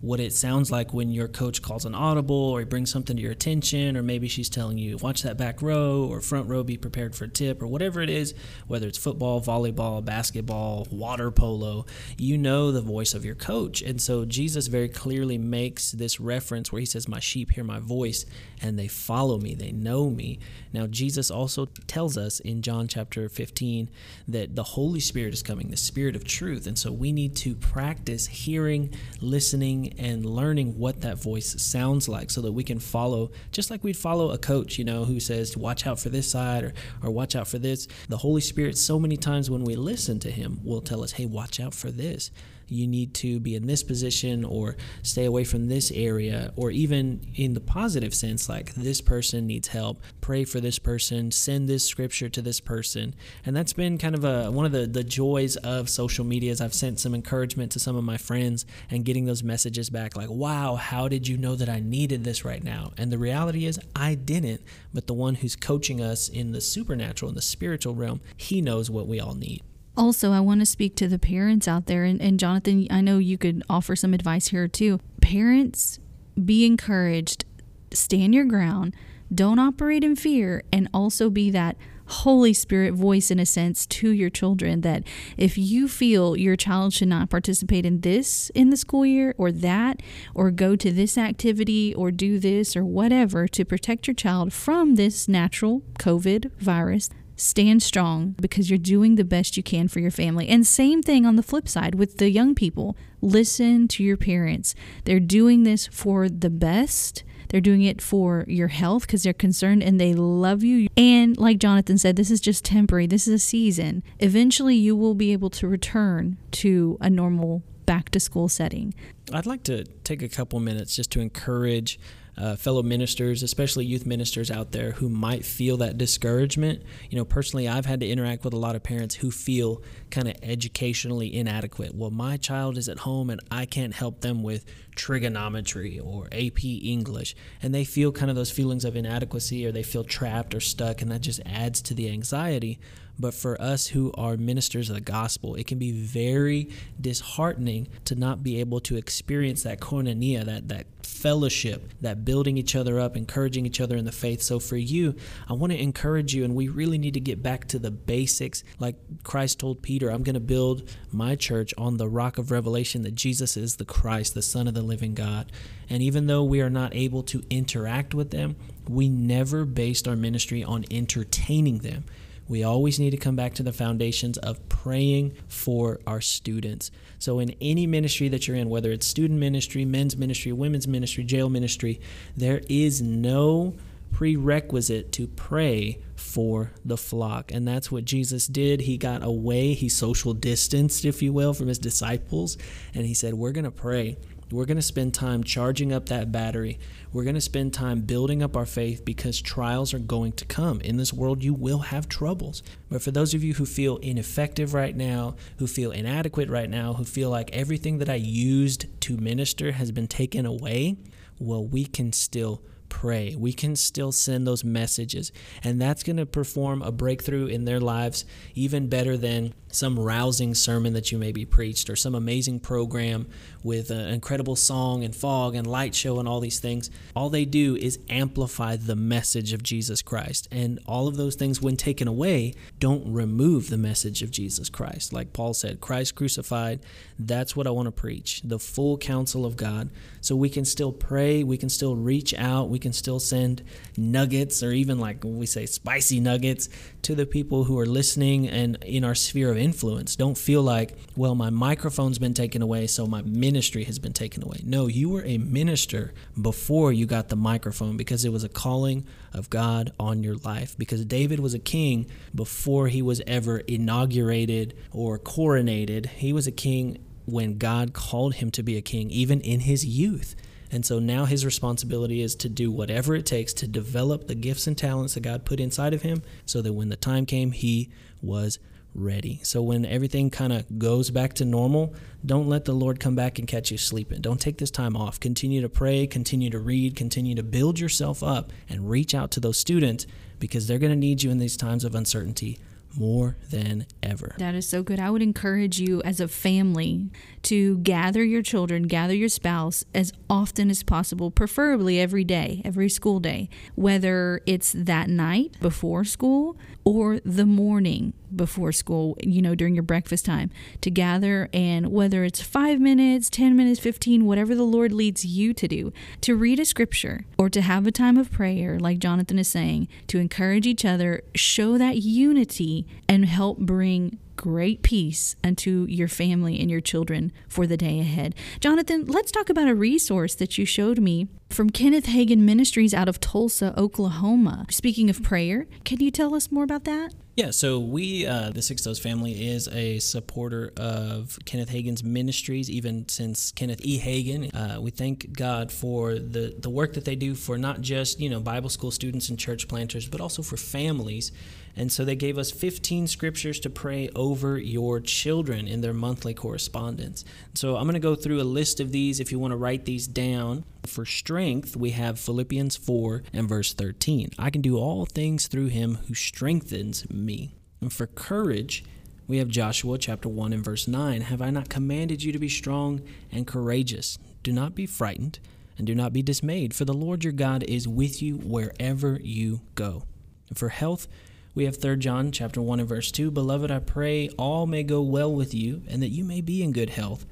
what 0.00 0.20
it 0.20 0.32
sounds 0.32 0.70
like 0.70 0.92
when 0.92 1.10
your 1.10 1.28
coach 1.28 1.62
calls 1.62 1.84
an 1.84 1.94
audible 1.94 2.34
or 2.34 2.58
he 2.58 2.64
brings 2.64 2.90
something 2.90 3.16
to 3.16 3.22
your 3.22 3.32
attention, 3.32 3.96
or 3.96 4.02
maybe 4.02 4.28
she's 4.28 4.50
telling 4.50 4.76
you, 4.76 4.96
watch 4.98 5.22
that 5.22 5.38
back 5.38 5.62
row 5.62 6.06
or 6.10 6.20
front 6.20 6.48
row, 6.48 6.62
be 6.62 6.76
prepared 6.76 7.14
for 7.14 7.24
a 7.24 7.28
tip, 7.28 7.62
or 7.62 7.66
whatever 7.66 8.02
it 8.02 8.10
is, 8.10 8.34
whether 8.66 8.88
it's 8.88 8.98
football, 8.98 9.40
volleyball, 9.40 10.04
basketball, 10.04 10.86
water 10.90 11.30
polo, 11.30 11.86
you 12.18 12.36
know 12.36 12.72
the 12.72 12.82
voice 12.82 13.14
of 13.14 13.24
your 13.24 13.34
coach. 13.36 13.80
And 13.82 14.02
so 14.02 14.24
Jesus 14.24 14.66
very 14.66 14.88
clearly 14.88 15.38
makes 15.38 15.92
this 15.92 16.18
reference 16.18 16.72
where 16.72 16.80
he 16.80 16.86
says, 16.86 17.08
My 17.08 17.20
sheep 17.20 17.52
hear 17.52 17.64
my 17.64 17.78
voice 17.78 18.26
and 18.60 18.78
they 18.78 18.88
follow 18.88 19.38
me, 19.38 19.54
they 19.54 19.72
know 19.72 20.10
me. 20.10 20.38
Now, 20.72 20.86
Jesus 20.86 21.30
also 21.30 21.66
tells 21.86 22.18
us 22.18 22.40
in 22.40 22.62
John 22.62 22.88
chapter 22.88 23.28
15 23.28 23.88
that 24.26 24.56
the 24.56 24.62
Holy 24.62 25.00
Spirit 25.00 25.32
is 25.32 25.42
coming, 25.42 25.70
the 25.70 25.76
Spirit 25.76 26.16
of 26.16 26.24
truth. 26.24 26.66
And 26.66 26.78
so 26.78 26.90
we 26.90 27.12
need 27.12 27.36
to 27.36 27.54
practice 27.54 28.26
hearing 28.26 28.92
listening 29.20 29.94
and 29.98 30.24
learning 30.24 30.78
what 30.78 31.00
that 31.00 31.20
voice 31.20 31.60
sounds 31.62 32.08
like 32.08 32.30
so 32.30 32.40
that 32.40 32.52
we 32.52 32.64
can 32.64 32.78
follow 32.78 33.30
just 33.52 33.70
like 33.70 33.82
we'd 33.84 33.96
follow 33.96 34.30
a 34.30 34.38
coach 34.38 34.78
you 34.78 34.84
know 34.84 35.04
who 35.04 35.20
says 35.20 35.56
watch 35.56 35.86
out 35.86 35.98
for 35.98 36.08
this 36.08 36.30
side 36.30 36.64
or, 36.64 36.72
or 37.02 37.10
watch 37.10 37.36
out 37.36 37.48
for 37.48 37.58
this. 37.58 37.86
The 38.08 38.18
holy 38.18 38.40
spirit 38.40 38.76
so 38.78 38.98
many 38.98 39.16
times 39.16 39.50
when 39.50 39.64
we 39.64 39.76
listen 39.76 40.18
to 40.20 40.30
him 40.30 40.60
will 40.64 40.80
tell 40.80 41.02
us 41.02 41.12
hey 41.12 41.26
watch 41.26 41.60
out 41.60 41.74
for 41.74 41.90
this 41.90 42.30
you 42.68 42.86
need 42.86 43.14
to 43.14 43.40
be 43.40 43.54
in 43.54 43.66
this 43.66 43.82
position 43.82 44.44
or 44.44 44.76
stay 45.02 45.24
away 45.24 45.44
from 45.44 45.68
this 45.68 45.90
area, 45.92 46.52
or 46.56 46.70
even 46.70 47.20
in 47.34 47.54
the 47.54 47.60
positive 47.60 48.14
sense, 48.14 48.48
like 48.48 48.74
this 48.74 49.00
person 49.00 49.46
needs 49.46 49.68
help, 49.68 50.00
pray 50.20 50.44
for 50.44 50.60
this 50.60 50.78
person, 50.78 51.30
send 51.30 51.68
this 51.68 51.84
scripture 51.84 52.28
to 52.28 52.42
this 52.42 52.60
person. 52.60 53.14
And 53.44 53.56
that's 53.56 53.72
been 53.72 53.98
kind 53.98 54.14
of 54.14 54.24
a 54.24 54.50
one 54.50 54.66
of 54.66 54.72
the, 54.72 54.86
the 54.86 55.04
joys 55.04 55.56
of 55.56 55.88
social 55.88 56.24
media 56.24 56.50
is 56.50 56.60
I've 56.60 56.74
sent 56.74 57.00
some 57.00 57.14
encouragement 57.14 57.72
to 57.72 57.78
some 57.78 57.96
of 57.96 58.04
my 58.04 58.16
friends 58.16 58.64
and 58.90 59.04
getting 59.04 59.24
those 59.24 59.42
messages 59.42 59.90
back 59.90 60.16
like, 60.16 60.30
wow, 60.30 60.76
how 60.76 61.08
did 61.08 61.28
you 61.28 61.36
know 61.36 61.56
that 61.56 61.68
I 61.68 61.80
needed 61.80 62.24
this 62.24 62.44
right 62.44 62.62
now? 62.62 62.92
And 62.96 63.10
the 63.10 63.18
reality 63.18 63.66
is 63.66 63.80
I 63.94 64.14
didn't, 64.14 64.62
but 64.92 65.06
the 65.06 65.14
one 65.14 65.36
who's 65.36 65.56
coaching 65.56 66.00
us 66.00 66.28
in 66.28 66.52
the 66.52 66.60
supernatural, 66.60 67.28
in 67.28 67.34
the 67.34 67.42
spiritual 67.42 67.94
realm, 67.94 68.20
he 68.36 68.60
knows 68.60 68.90
what 68.90 69.06
we 69.06 69.20
all 69.20 69.34
need. 69.34 69.62
Also, 69.96 70.32
I 70.32 70.40
want 70.40 70.60
to 70.60 70.66
speak 70.66 70.96
to 70.96 71.08
the 71.08 71.18
parents 71.18 71.68
out 71.68 71.86
there, 71.86 72.04
and, 72.04 72.20
and 72.20 72.38
Jonathan, 72.38 72.86
I 72.90 73.00
know 73.00 73.18
you 73.18 73.38
could 73.38 73.62
offer 73.68 73.94
some 73.94 74.12
advice 74.12 74.48
here 74.48 74.66
too. 74.66 74.98
Parents, 75.20 76.00
be 76.42 76.66
encouraged, 76.66 77.44
stand 77.92 78.34
your 78.34 78.44
ground, 78.44 78.94
don't 79.32 79.58
operate 79.58 80.02
in 80.02 80.16
fear, 80.16 80.64
and 80.72 80.88
also 80.92 81.30
be 81.30 81.50
that 81.50 81.76
Holy 82.06 82.52
Spirit 82.52 82.94
voice, 82.94 83.30
in 83.30 83.38
a 83.38 83.46
sense, 83.46 83.86
to 83.86 84.10
your 84.10 84.30
children 84.30 84.82
that 84.82 85.04
if 85.38 85.56
you 85.56 85.88
feel 85.88 86.36
your 86.36 86.56
child 86.56 86.92
should 86.92 87.08
not 87.08 87.30
participate 87.30 87.86
in 87.86 88.00
this 88.02 88.50
in 88.54 88.70
the 88.70 88.76
school 88.76 89.06
year 89.06 89.34
or 89.38 89.50
that, 89.50 90.02
or 90.34 90.50
go 90.50 90.76
to 90.76 90.92
this 90.92 91.16
activity 91.16 91.94
or 91.94 92.10
do 92.10 92.38
this 92.38 92.76
or 92.76 92.84
whatever 92.84 93.48
to 93.48 93.64
protect 93.64 94.06
your 94.06 94.14
child 94.14 94.52
from 94.52 94.96
this 94.96 95.28
natural 95.28 95.82
COVID 95.98 96.52
virus, 96.58 97.08
stand 97.36 97.82
strong 97.82 98.34
because 98.40 98.70
you're 98.70 98.78
doing 98.78 99.14
the 99.16 99.24
best 99.24 99.56
you 99.56 99.62
can 99.62 99.88
for 99.88 100.00
your 100.00 100.10
family. 100.10 100.48
And 100.48 100.66
same 100.66 101.02
thing 101.02 101.26
on 101.26 101.36
the 101.36 101.42
flip 101.42 101.68
side 101.68 101.94
with 101.94 102.18
the 102.18 102.30
young 102.30 102.54
people. 102.54 102.96
Listen 103.20 103.88
to 103.88 104.04
your 104.04 104.16
parents. 104.16 104.74
They're 105.04 105.20
doing 105.20 105.62
this 105.62 105.86
for 105.86 106.28
the 106.28 106.50
best 106.50 107.24
they're 107.54 107.60
doing 107.60 107.82
it 107.82 108.02
for 108.02 108.44
your 108.48 108.66
health 108.66 109.06
because 109.06 109.22
they're 109.22 109.32
concerned 109.32 109.80
and 109.80 110.00
they 110.00 110.12
love 110.12 110.64
you. 110.64 110.88
And 110.96 111.36
like 111.36 111.58
Jonathan 111.58 111.98
said, 111.98 112.16
this 112.16 112.28
is 112.28 112.40
just 112.40 112.64
temporary, 112.64 113.06
this 113.06 113.28
is 113.28 113.34
a 113.34 113.38
season. 113.38 114.02
Eventually, 114.18 114.74
you 114.74 114.96
will 114.96 115.14
be 115.14 115.32
able 115.32 115.50
to 115.50 115.68
return 115.68 116.36
to 116.50 116.98
a 117.00 117.08
normal 117.08 117.62
back 117.86 118.10
to 118.10 118.18
school 118.18 118.48
setting. 118.48 118.92
I'd 119.32 119.46
like 119.46 119.62
to 119.64 119.84
take 120.02 120.20
a 120.20 120.28
couple 120.28 120.58
minutes 120.58 120.96
just 120.96 121.12
to 121.12 121.20
encourage 121.20 122.00
uh, 122.36 122.56
fellow 122.56 122.82
ministers, 122.82 123.42
especially 123.42 123.84
youth 123.84 124.06
ministers 124.06 124.50
out 124.50 124.72
there 124.72 124.92
who 124.92 125.08
might 125.08 125.44
feel 125.44 125.76
that 125.78 125.98
discouragement. 125.98 126.82
You 127.10 127.18
know, 127.18 127.24
personally, 127.24 127.68
I've 127.68 127.86
had 127.86 128.00
to 128.00 128.08
interact 128.08 128.44
with 128.44 128.54
a 128.54 128.58
lot 128.58 128.76
of 128.76 128.82
parents 128.82 129.16
who 129.16 129.30
feel 129.30 129.82
kind 130.10 130.28
of 130.28 130.36
educationally 130.42 131.34
inadequate. 131.34 131.94
Well, 131.94 132.10
my 132.10 132.36
child 132.36 132.76
is 132.76 132.88
at 132.88 132.98
home 132.98 133.30
and 133.30 133.40
I 133.50 133.66
can't 133.66 133.94
help 133.94 134.20
them 134.20 134.42
with 134.42 134.64
trigonometry 134.94 135.98
or 135.98 136.28
AP 136.32 136.64
English. 136.64 137.34
And 137.62 137.74
they 137.74 137.84
feel 137.84 138.12
kind 138.12 138.30
of 138.30 138.36
those 138.36 138.50
feelings 138.50 138.84
of 138.84 138.96
inadequacy 138.96 139.66
or 139.66 139.72
they 139.72 139.82
feel 139.82 140.04
trapped 140.04 140.54
or 140.54 140.60
stuck, 140.60 141.02
and 141.02 141.10
that 141.10 141.20
just 141.20 141.40
adds 141.44 141.82
to 141.82 141.94
the 141.94 142.10
anxiety. 142.10 142.78
But 143.18 143.34
for 143.34 143.60
us 143.60 143.88
who 143.88 144.12
are 144.14 144.36
ministers 144.36 144.90
of 144.90 144.96
the 144.96 145.00
gospel, 145.00 145.54
it 145.54 145.66
can 145.66 145.78
be 145.78 145.92
very 145.92 146.70
disheartening 147.00 147.88
to 148.06 148.14
not 148.14 148.42
be 148.42 148.60
able 148.60 148.80
to 148.80 148.96
experience 148.96 149.62
that 149.62 149.80
koinonia, 149.80 150.44
that, 150.44 150.68
that 150.68 150.86
fellowship, 151.02 151.92
that 152.00 152.24
building 152.24 152.58
each 152.58 152.74
other 152.76 153.00
up, 153.00 153.16
encouraging 153.16 153.64
each 153.64 153.80
other 153.80 153.96
in 153.96 154.04
the 154.04 154.12
faith. 154.12 154.42
So 154.42 154.58
for 154.58 154.76
you, 154.76 155.14
I 155.48 155.52
want 155.52 155.72
to 155.72 155.80
encourage 155.80 156.34
you, 156.34 156.44
and 156.44 156.54
we 156.54 156.68
really 156.68 156.98
need 156.98 157.14
to 157.14 157.20
get 157.20 157.42
back 157.42 157.66
to 157.68 157.78
the 157.78 157.90
basics. 157.90 158.64
Like 158.78 158.96
Christ 159.22 159.60
told 159.60 159.80
Peter, 159.80 160.10
I'm 160.10 160.22
going 160.22 160.34
to 160.34 160.40
build 160.40 160.90
my 161.12 161.36
church 161.36 161.72
on 161.78 161.96
the 161.96 162.08
rock 162.08 162.36
of 162.36 162.50
revelation 162.50 163.02
that 163.02 163.14
Jesus 163.14 163.56
is 163.56 163.76
the 163.76 163.84
Christ, 163.84 164.34
the 164.34 164.42
Son 164.42 164.68
of 164.68 164.74
the 164.74 164.82
living 164.82 165.14
God. 165.14 165.50
And 165.88 166.02
even 166.02 166.26
though 166.26 166.44
we 166.44 166.60
are 166.60 166.70
not 166.70 166.94
able 166.94 167.22
to 167.24 167.42
interact 167.48 168.14
with 168.14 168.30
them, 168.30 168.56
we 168.88 169.08
never 169.08 169.64
based 169.64 170.06
our 170.06 170.16
ministry 170.16 170.62
on 170.64 170.84
entertaining 170.90 171.78
them. 171.78 172.04
We 172.48 172.62
always 172.62 173.00
need 173.00 173.10
to 173.10 173.16
come 173.16 173.36
back 173.36 173.54
to 173.54 173.62
the 173.62 173.72
foundations 173.72 174.36
of 174.38 174.68
praying 174.68 175.34
for 175.48 176.00
our 176.06 176.20
students. 176.20 176.90
So, 177.18 177.38
in 177.38 177.54
any 177.60 177.86
ministry 177.86 178.28
that 178.28 178.46
you're 178.46 178.56
in, 178.56 178.68
whether 178.68 178.92
it's 178.92 179.06
student 179.06 179.40
ministry, 179.40 179.84
men's 179.84 180.16
ministry, 180.16 180.52
women's 180.52 180.86
ministry, 180.86 181.24
jail 181.24 181.48
ministry, 181.48 182.00
there 182.36 182.60
is 182.68 183.00
no 183.00 183.74
prerequisite 184.12 185.10
to 185.12 185.26
pray 185.26 185.98
for 186.14 186.70
the 186.84 186.96
flock. 186.96 187.50
And 187.52 187.66
that's 187.66 187.90
what 187.90 188.04
Jesus 188.04 188.46
did. 188.46 188.82
He 188.82 188.96
got 188.96 189.24
away, 189.24 189.74
he 189.74 189.88
social 189.88 190.34
distanced, 190.34 191.04
if 191.04 191.22
you 191.22 191.32
will, 191.32 191.54
from 191.54 191.68
his 191.68 191.78
disciples. 191.78 192.56
And 192.94 193.06
he 193.06 193.14
said, 193.14 193.34
We're 193.34 193.52
going 193.52 193.64
to 193.64 193.70
pray. 193.70 194.16
We're 194.50 194.66
going 194.66 194.76
to 194.76 194.82
spend 194.82 195.14
time 195.14 195.42
charging 195.42 195.92
up 195.92 196.08
that 196.08 196.30
battery. 196.30 196.78
We're 197.12 197.24
going 197.24 197.34
to 197.34 197.40
spend 197.40 197.72
time 197.72 198.00
building 198.00 198.42
up 198.42 198.56
our 198.56 198.66
faith 198.66 199.04
because 199.04 199.40
trials 199.40 199.94
are 199.94 199.98
going 199.98 200.32
to 200.32 200.44
come. 200.44 200.80
In 200.80 200.96
this 200.96 201.12
world, 201.12 201.42
you 201.42 201.54
will 201.54 201.78
have 201.80 202.08
troubles. 202.08 202.62
But 202.90 203.02
for 203.02 203.10
those 203.10 203.34
of 203.34 203.42
you 203.42 203.54
who 203.54 203.66
feel 203.66 203.96
ineffective 203.98 204.74
right 204.74 204.96
now, 204.96 205.36
who 205.58 205.66
feel 205.66 205.90
inadequate 205.90 206.50
right 206.50 206.70
now, 206.70 206.94
who 206.94 207.04
feel 207.04 207.30
like 207.30 207.50
everything 207.52 207.98
that 207.98 208.08
I 208.08 208.16
used 208.16 208.86
to 209.02 209.16
minister 209.16 209.72
has 209.72 209.90
been 209.92 210.08
taken 210.08 210.46
away, 210.46 210.96
well, 211.38 211.64
we 211.64 211.86
can 211.86 212.12
still 212.12 212.62
pray. 212.88 213.34
We 213.36 213.52
can 213.52 213.74
still 213.74 214.12
send 214.12 214.46
those 214.46 214.62
messages, 214.62 215.32
and 215.64 215.80
that's 215.80 216.04
going 216.04 216.16
to 216.16 216.26
perform 216.26 216.80
a 216.80 216.92
breakthrough 216.92 217.46
in 217.46 217.64
their 217.64 217.80
lives 217.80 218.24
even 218.54 218.88
better 218.88 219.16
than 219.16 219.52
some 219.74 219.98
rousing 219.98 220.54
sermon 220.54 220.92
that 220.92 221.10
you 221.10 221.18
maybe 221.18 221.44
preached 221.44 221.90
or 221.90 221.96
some 221.96 222.14
amazing 222.14 222.60
program 222.60 223.26
with 223.62 223.90
an 223.90 224.08
incredible 224.08 224.56
song 224.56 225.04
and 225.04 225.14
fog 225.14 225.54
and 225.54 225.66
light 225.66 225.94
show 225.94 226.18
and 226.18 226.28
all 226.28 226.40
these 226.40 226.60
things. 226.60 226.90
All 227.16 227.30
they 227.30 227.44
do 227.44 227.76
is 227.76 227.98
amplify 228.08 228.76
the 228.76 228.94
message 228.96 229.52
of 229.52 229.62
Jesus 229.62 230.02
Christ. 230.02 230.48
And 230.50 230.78
all 230.86 231.08
of 231.08 231.16
those 231.16 231.34
things, 231.34 231.60
when 231.60 231.76
taken 231.76 232.06
away, 232.06 232.54
don't 232.78 233.12
remove 233.12 233.70
the 233.70 233.78
message 233.78 234.22
of 234.22 234.30
Jesus 234.30 234.68
Christ. 234.68 235.12
Like 235.12 235.32
Paul 235.32 235.54
said, 235.54 235.80
Christ 235.80 236.14
crucified, 236.14 236.80
that's 237.18 237.56
what 237.56 237.66
I 237.66 237.70
want 237.70 237.86
to 237.86 237.92
preach 237.92 238.42
the 238.42 238.58
full 238.58 238.98
counsel 238.98 239.46
of 239.46 239.56
God. 239.56 239.90
So 240.20 240.36
we 240.36 240.48
can 240.48 240.64
still 240.64 240.92
pray, 240.92 241.42
we 241.42 241.56
can 241.56 241.68
still 241.68 241.96
reach 241.96 242.34
out, 242.34 242.68
we 242.68 242.78
can 242.78 242.92
still 242.92 243.20
send 243.20 243.62
nuggets 243.96 244.62
or 244.62 244.72
even 244.72 244.98
like 244.98 245.18
we 245.22 245.46
say 245.46 245.66
spicy 245.66 246.20
nuggets 246.20 246.68
to 247.02 247.14
the 247.14 247.26
people 247.26 247.64
who 247.64 247.78
are 247.78 247.86
listening 247.86 248.48
and 248.48 248.82
in 248.84 249.04
our 249.04 249.14
sphere 249.14 249.50
of 249.50 249.56
influence. 249.64 250.14
Don't 250.14 250.36
feel 250.36 250.62
like, 250.62 250.96
well, 251.16 251.34
my 251.34 251.48
microphone's 251.48 252.18
been 252.18 252.34
taken 252.34 252.60
away, 252.60 252.86
so 252.86 253.06
my 253.06 253.22
ministry 253.22 253.84
has 253.84 253.98
been 253.98 254.12
taken 254.12 254.44
away. 254.44 254.60
No, 254.62 254.86
you 254.86 255.08
were 255.08 255.24
a 255.24 255.38
minister 255.38 256.12
before 256.40 256.92
you 256.92 257.06
got 257.06 257.30
the 257.30 257.36
microphone 257.36 257.96
because 257.96 258.24
it 258.24 258.32
was 258.32 258.44
a 258.44 258.48
calling 258.48 259.06
of 259.32 259.48
God 259.48 259.92
on 259.98 260.22
your 260.22 260.36
life. 260.36 260.76
Because 260.76 261.04
David 261.06 261.40
was 261.40 261.54
a 261.54 261.58
king 261.58 262.06
before 262.34 262.88
he 262.88 263.00
was 263.00 263.22
ever 263.26 263.58
inaugurated 263.58 264.76
or 264.92 265.18
coronated. 265.18 266.06
He 266.06 266.32
was 266.32 266.46
a 266.46 266.52
king 266.52 266.98
when 267.24 267.56
God 267.56 267.94
called 267.94 268.34
him 268.34 268.50
to 268.50 268.62
be 268.62 268.76
a 268.76 268.82
king, 268.82 269.10
even 269.10 269.40
in 269.40 269.60
his 269.60 269.84
youth. 269.86 270.36
And 270.70 270.84
so 270.84 270.98
now 270.98 271.24
his 271.24 271.44
responsibility 271.44 272.20
is 272.20 272.34
to 272.36 272.48
do 272.48 272.70
whatever 272.70 273.14
it 273.14 273.24
takes 273.24 273.52
to 273.54 273.66
develop 273.66 274.26
the 274.26 274.34
gifts 274.34 274.66
and 274.66 274.76
talents 274.76 275.14
that 275.14 275.20
God 275.20 275.44
put 275.44 275.60
inside 275.60 275.94
of 275.94 276.02
him 276.02 276.22
so 276.44 276.60
that 276.62 276.72
when 276.72 276.88
the 276.88 276.96
time 276.96 277.26
came, 277.26 277.52
he 277.52 277.90
was 278.20 278.58
ready. 278.94 279.40
So 279.42 279.62
when 279.62 279.84
everything 279.84 280.30
kind 280.30 280.52
of 280.52 280.78
goes 280.78 281.10
back 281.10 281.34
to 281.34 281.44
normal, 281.44 281.94
don't 282.24 282.48
let 282.48 282.64
the 282.64 282.72
Lord 282.72 283.00
come 283.00 283.14
back 283.14 283.38
and 283.38 283.48
catch 283.48 283.70
you 283.70 283.78
sleeping. 283.78 284.20
Don't 284.20 284.40
take 284.40 284.58
this 284.58 284.70
time 284.70 284.96
off. 284.96 285.20
Continue 285.20 285.60
to 285.62 285.68
pray, 285.68 286.06
continue 286.06 286.50
to 286.50 286.58
read, 286.58 286.96
continue 286.96 287.34
to 287.34 287.42
build 287.42 287.78
yourself 287.78 288.22
up, 288.22 288.52
and 288.68 288.88
reach 288.88 289.14
out 289.14 289.30
to 289.32 289.40
those 289.40 289.58
students 289.58 290.06
because 290.38 290.66
they're 290.66 290.78
going 290.78 290.92
to 290.92 290.96
need 290.96 291.22
you 291.22 291.30
in 291.30 291.38
these 291.38 291.56
times 291.56 291.84
of 291.84 291.94
uncertainty 291.94 292.58
more 292.96 293.36
than 293.50 293.86
ever. 294.02 294.34
That 294.38 294.54
is 294.54 294.68
so 294.68 294.82
good. 294.82 295.00
I 295.00 295.10
would 295.10 295.22
encourage 295.22 295.78
you 295.78 296.02
as 296.02 296.20
a 296.20 296.28
family 296.28 297.10
to 297.42 297.78
gather 297.78 298.22
your 298.22 298.42
children, 298.42 298.84
gather 298.84 299.14
your 299.14 299.28
spouse 299.28 299.84
as 299.94 300.12
often 300.30 300.70
as 300.70 300.82
possible, 300.82 301.30
preferably 301.30 301.98
every 302.00 302.24
day, 302.24 302.62
every 302.64 302.88
school 302.88 303.20
day, 303.20 303.48
whether 303.74 304.40
it's 304.46 304.72
that 304.76 305.08
night 305.08 305.56
before 305.60 306.04
school 306.04 306.56
or 306.84 307.18
the 307.24 307.46
morning 307.46 308.12
before 308.34 308.72
school, 308.72 309.16
you 309.22 309.40
know, 309.40 309.54
during 309.54 309.74
your 309.74 309.82
breakfast 309.82 310.24
time 310.24 310.50
to 310.80 310.90
gather 310.90 311.48
and 311.52 311.90
whether 311.90 312.24
it's 312.24 312.40
five 312.40 312.80
minutes, 312.80 313.30
10 313.30 313.56
minutes, 313.56 313.80
15, 313.80 314.24
whatever 314.24 314.54
the 314.54 314.64
Lord 314.64 314.92
leads 314.92 315.24
you 315.24 315.54
to 315.54 315.68
do, 315.68 315.92
to 316.20 316.34
read 316.34 316.60
a 316.60 316.64
scripture 316.64 317.24
or 317.38 317.48
to 317.48 317.62
have 317.62 317.86
a 317.86 317.92
time 317.92 318.16
of 318.16 318.30
prayer, 318.30 318.78
like 318.78 318.98
Jonathan 318.98 319.38
is 319.38 319.48
saying, 319.48 319.88
to 320.08 320.18
encourage 320.18 320.66
each 320.66 320.84
other, 320.84 321.22
show 321.34 321.78
that 321.78 321.96
unity 321.98 322.86
and 323.08 323.24
help 323.24 323.58
bring 323.58 324.18
great 324.36 324.82
peace 324.82 325.36
unto 325.42 325.86
your 325.88 326.08
family 326.08 326.60
and 326.60 326.70
your 326.70 326.80
children 326.80 327.32
for 327.48 327.66
the 327.66 327.76
day 327.76 328.00
ahead. 328.00 328.34
Jonathan, 328.60 329.04
let's 329.06 329.32
talk 329.32 329.48
about 329.48 329.68
a 329.68 329.74
resource 329.74 330.34
that 330.34 330.58
you 330.58 330.64
showed 330.64 330.98
me 330.98 331.28
from 331.50 331.70
Kenneth 331.70 332.06
Hagin 332.06 332.40
Ministries 332.40 332.92
out 332.94 333.08
of 333.08 333.20
Tulsa, 333.20 333.74
Oklahoma. 333.78 334.66
Speaking 334.70 335.08
of 335.08 335.22
prayer, 335.22 335.66
can 335.84 336.00
you 336.00 336.10
tell 336.10 336.34
us 336.34 336.50
more 336.50 336.64
about 336.64 336.84
that? 336.84 337.14
Yeah, 337.36 337.50
so 337.50 337.80
we, 337.80 338.26
uh, 338.26 338.50
the 338.50 338.60
Sixtos 338.60 339.00
family, 339.00 339.48
is 339.48 339.66
a 339.68 339.98
supporter 339.98 340.72
of 340.76 341.36
Kenneth 341.44 341.68
Hagin's 341.68 342.04
ministries, 342.04 342.70
even 342.70 343.08
since 343.08 343.50
Kenneth 343.50 343.80
E. 343.82 343.98
Hagin. 343.98 344.54
Uh, 344.54 344.80
we 344.80 344.92
thank 344.92 345.36
God 345.36 345.72
for 345.72 346.14
the, 346.14 346.54
the 346.56 346.70
work 346.70 346.94
that 346.94 347.04
they 347.04 347.16
do 347.16 347.34
for 347.34 347.58
not 347.58 347.80
just, 347.80 348.20
you 348.20 348.30
know, 348.30 348.38
Bible 348.38 348.70
school 348.70 348.92
students 348.92 349.30
and 349.30 349.38
church 349.38 349.66
planters, 349.66 350.06
but 350.08 350.20
also 350.20 350.42
for 350.42 350.56
families 350.56 351.32
and 351.76 351.90
so 351.90 352.04
they 352.04 352.16
gave 352.16 352.38
us 352.38 352.50
15 352.50 353.06
scriptures 353.06 353.58
to 353.60 353.70
pray 353.70 354.08
over 354.14 354.58
your 354.58 355.00
children 355.00 355.66
in 355.66 355.80
their 355.80 355.92
monthly 355.92 356.34
correspondence. 356.34 357.24
So 357.54 357.76
I'm 357.76 357.84
going 357.84 357.94
to 357.94 358.00
go 358.00 358.14
through 358.14 358.40
a 358.40 358.44
list 358.44 358.80
of 358.80 358.92
these 358.92 359.20
if 359.20 359.32
you 359.32 359.38
want 359.38 359.52
to 359.52 359.56
write 359.56 359.84
these 359.84 360.06
down. 360.06 360.64
For 360.86 361.04
strength, 361.04 361.76
we 361.76 361.90
have 361.90 362.20
Philippians 362.20 362.76
4 362.76 363.24
and 363.32 363.48
verse 363.48 363.74
13. 363.74 364.30
I 364.38 364.50
can 364.50 364.60
do 364.60 364.76
all 364.76 365.06
things 365.06 365.48
through 365.48 365.66
him 365.66 365.98
who 366.06 366.14
strengthens 366.14 367.08
me. 367.10 367.54
And 367.80 367.92
for 367.92 368.06
courage, 368.06 368.84
we 369.26 369.38
have 369.38 369.48
Joshua 369.48 369.98
chapter 369.98 370.28
1 370.28 370.52
and 370.52 370.64
verse 370.64 370.86
9. 370.86 371.22
Have 371.22 371.42
I 371.42 371.50
not 371.50 371.68
commanded 371.68 372.22
you 372.22 372.32
to 372.32 372.38
be 372.38 372.48
strong 372.48 373.00
and 373.32 373.46
courageous? 373.46 374.18
Do 374.42 374.52
not 374.52 374.74
be 374.74 374.86
frightened 374.86 375.38
and 375.76 375.86
do 375.86 375.94
not 375.94 376.12
be 376.12 376.22
dismayed, 376.22 376.74
for 376.74 376.84
the 376.84 376.92
Lord 376.92 377.24
your 377.24 377.32
God 377.32 377.64
is 377.64 377.88
with 377.88 378.22
you 378.22 378.36
wherever 378.36 379.18
you 379.20 379.62
go. 379.74 380.04
And 380.48 380.56
for 380.56 380.68
health, 380.68 381.08
we 381.54 381.66
have 381.66 381.80
3 381.80 381.96
John 381.98 382.32
chapter 382.32 382.60
1 382.60 382.80
and 382.80 382.88
verse 382.88 383.12
2. 383.12 383.30
Beloved, 383.30 383.70
I 383.70 383.78
pray 383.78 384.28
all 384.30 384.66
may 384.66 384.82
go 384.82 385.00
well 385.02 385.32
with 385.32 385.54
you, 385.54 385.82
and 385.88 386.02
that 386.02 386.08
you 386.08 386.24
may 386.24 386.40
be 386.40 386.62
in 386.62 386.72
good 386.72 386.90
health, 386.90 387.26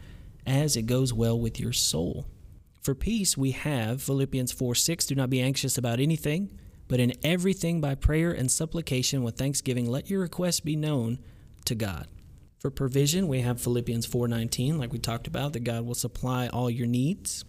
as 0.47 0.77
it 0.77 0.83
goes 0.83 1.13
well 1.13 1.39
with 1.39 1.59
your 1.59 1.73
soul. 1.73 2.27
For 2.81 2.95
peace, 2.95 3.37
we 3.37 3.51
have 3.51 4.01
Philippians 4.01 4.53
4 4.53 4.75
6. 4.77 5.07
Do 5.07 5.15
not 5.17 5.31
be 5.31 5.41
anxious 5.41 5.77
about 5.77 5.99
anything, 5.99 6.57
but 6.87 7.01
in 7.01 7.15
everything 7.25 7.81
by 7.81 7.97
prayer 7.97 8.31
and 8.31 8.51
supplication 8.51 9.25
with 9.25 9.37
thanksgiving, 9.37 9.91
let 9.91 10.09
your 10.09 10.21
requests 10.21 10.61
be 10.61 10.77
known 10.77 11.19
to 11.65 11.75
God. 11.75 12.07
For 12.59 12.71
provision, 12.71 13.27
we 13.27 13.41
have 13.41 13.61
Philippians 13.61 14.07
4:19, 14.07 14.79
like 14.79 14.93
we 14.93 15.01
talked 15.01 15.27
about, 15.27 15.53
that 15.53 15.65
God 15.65 15.85
will 15.85 15.97
supply 15.97 16.47
all 16.47 16.71
your 16.71 16.87
needs. 16.87 17.45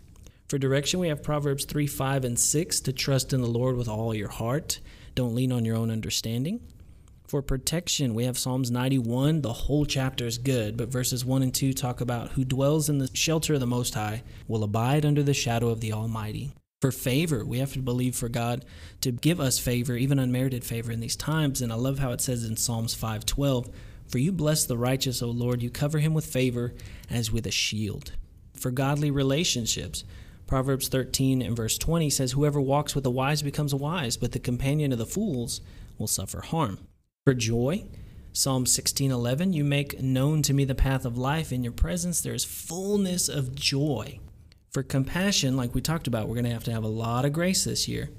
For 0.47 0.57
direction, 0.57 0.99
we 0.99 1.07
have 1.09 1.21
Proverbs 1.21 1.65
3, 1.65 1.85
5, 1.85 2.25
and 2.25 2.39
6 2.39 2.79
to 2.81 2.93
trust 2.93 3.31
in 3.31 3.41
the 3.41 3.47
Lord 3.47 3.75
with 3.75 3.87
all 3.87 4.15
your 4.15 4.29
heart. 4.29 4.79
Don't 5.15 5.35
lean 5.35 5.51
on 5.51 5.65
your 5.65 5.77
own 5.77 5.91
understanding. 5.91 6.59
For 7.27 7.41
protection, 7.41 8.13
we 8.13 8.25
have 8.25 8.37
Psalms 8.37 8.69
91. 8.69 9.41
The 9.41 9.53
whole 9.53 9.85
chapter 9.85 10.25
is 10.27 10.37
good, 10.37 10.77
but 10.77 10.89
verses 10.89 11.23
1 11.25 11.41
and 11.41 11.53
2 11.53 11.73
talk 11.73 12.01
about 12.01 12.31
who 12.31 12.43
dwells 12.43 12.89
in 12.89 12.97
the 12.97 13.09
shelter 13.15 13.55
of 13.55 13.59
the 13.59 13.65
Most 13.65 13.93
High 13.93 14.23
will 14.47 14.63
abide 14.63 15.05
under 15.05 15.23
the 15.23 15.33
shadow 15.33 15.69
of 15.69 15.79
the 15.79 15.93
Almighty. 15.93 16.51
For 16.81 16.91
favor, 16.91 17.45
we 17.45 17.59
have 17.59 17.73
to 17.73 17.79
believe 17.79 18.15
for 18.15 18.27
God 18.27 18.65
to 19.01 19.11
give 19.11 19.39
us 19.39 19.57
favor, 19.57 19.95
even 19.95 20.19
unmerited 20.19 20.65
favor 20.65 20.91
in 20.91 20.99
these 20.99 21.15
times. 21.15 21.61
And 21.61 21.71
I 21.71 21.75
love 21.75 21.99
how 21.99 22.11
it 22.11 22.21
says 22.21 22.43
in 22.43 22.57
Psalms 22.57 22.93
5:12, 22.93 23.69
"For 24.05 24.17
you 24.17 24.31
bless 24.31 24.65
the 24.65 24.77
righteous, 24.77 25.21
O 25.21 25.29
Lord, 25.29 25.63
you 25.63 25.69
cover 25.69 25.99
him 25.99 26.13
with 26.13 26.25
favor 26.25 26.73
as 27.09 27.31
with 27.31 27.47
a 27.47 27.51
shield." 27.51 28.11
For 28.53 28.69
godly 28.69 29.11
relationships, 29.11 30.03
Proverbs 30.47 30.87
13 30.87 31.41
and 31.41 31.55
verse 31.55 31.77
20 31.77 32.09
says, 32.09 32.33
Whoever 32.33 32.61
walks 32.61 32.95
with 32.95 33.03
the 33.03 33.11
wise 33.11 33.41
becomes 33.41 33.73
wise, 33.73 34.17
but 34.17 34.31
the 34.31 34.39
companion 34.39 34.91
of 34.91 34.97
the 34.97 35.05
fools 35.05 35.61
will 35.97 36.07
suffer 36.07 36.41
harm. 36.41 36.79
For 37.25 37.33
joy, 37.33 37.85
Psalm 38.33 38.65
16:11, 38.65 39.53
You 39.53 39.63
make 39.63 40.01
known 40.01 40.41
to 40.41 40.53
me 40.53 40.65
the 40.65 40.73
path 40.73 41.05
of 41.05 41.17
life. 41.17 41.51
In 41.51 41.63
your 41.63 41.71
presence 41.71 42.19
there 42.19 42.33
is 42.33 42.43
fullness 42.43 43.29
of 43.29 43.53
joy. 43.53 44.19
For 44.71 44.81
compassion, 44.81 45.55
like 45.55 45.75
we 45.75 45.81
talked 45.81 46.07
about, 46.07 46.27
we're 46.27 46.33
going 46.33 46.45
to 46.45 46.51
have 46.51 46.63
to 46.63 46.71
have 46.71 46.83
a 46.83 46.87
lot 46.87 47.25
of 47.25 47.33
grace 47.33 47.63
this 47.63 47.87
year. 47.87 48.09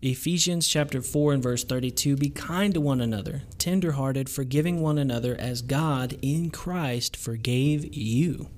Ephesians 0.00 0.68
chapter 0.68 1.02
4 1.02 1.32
and 1.32 1.42
verse 1.42 1.64
32 1.64 2.16
Be 2.16 2.30
kind 2.30 2.72
to 2.74 2.80
one 2.80 3.00
another, 3.00 3.42
tenderhearted, 3.58 4.30
forgiving 4.30 4.80
one 4.80 4.96
another 4.96 5.34
as 5.40 5.60
God 5.60 6.16
in 6.22 6.50
Christ 6.50 7.16
forgave 7.16 7.96
you. 7.96 8.48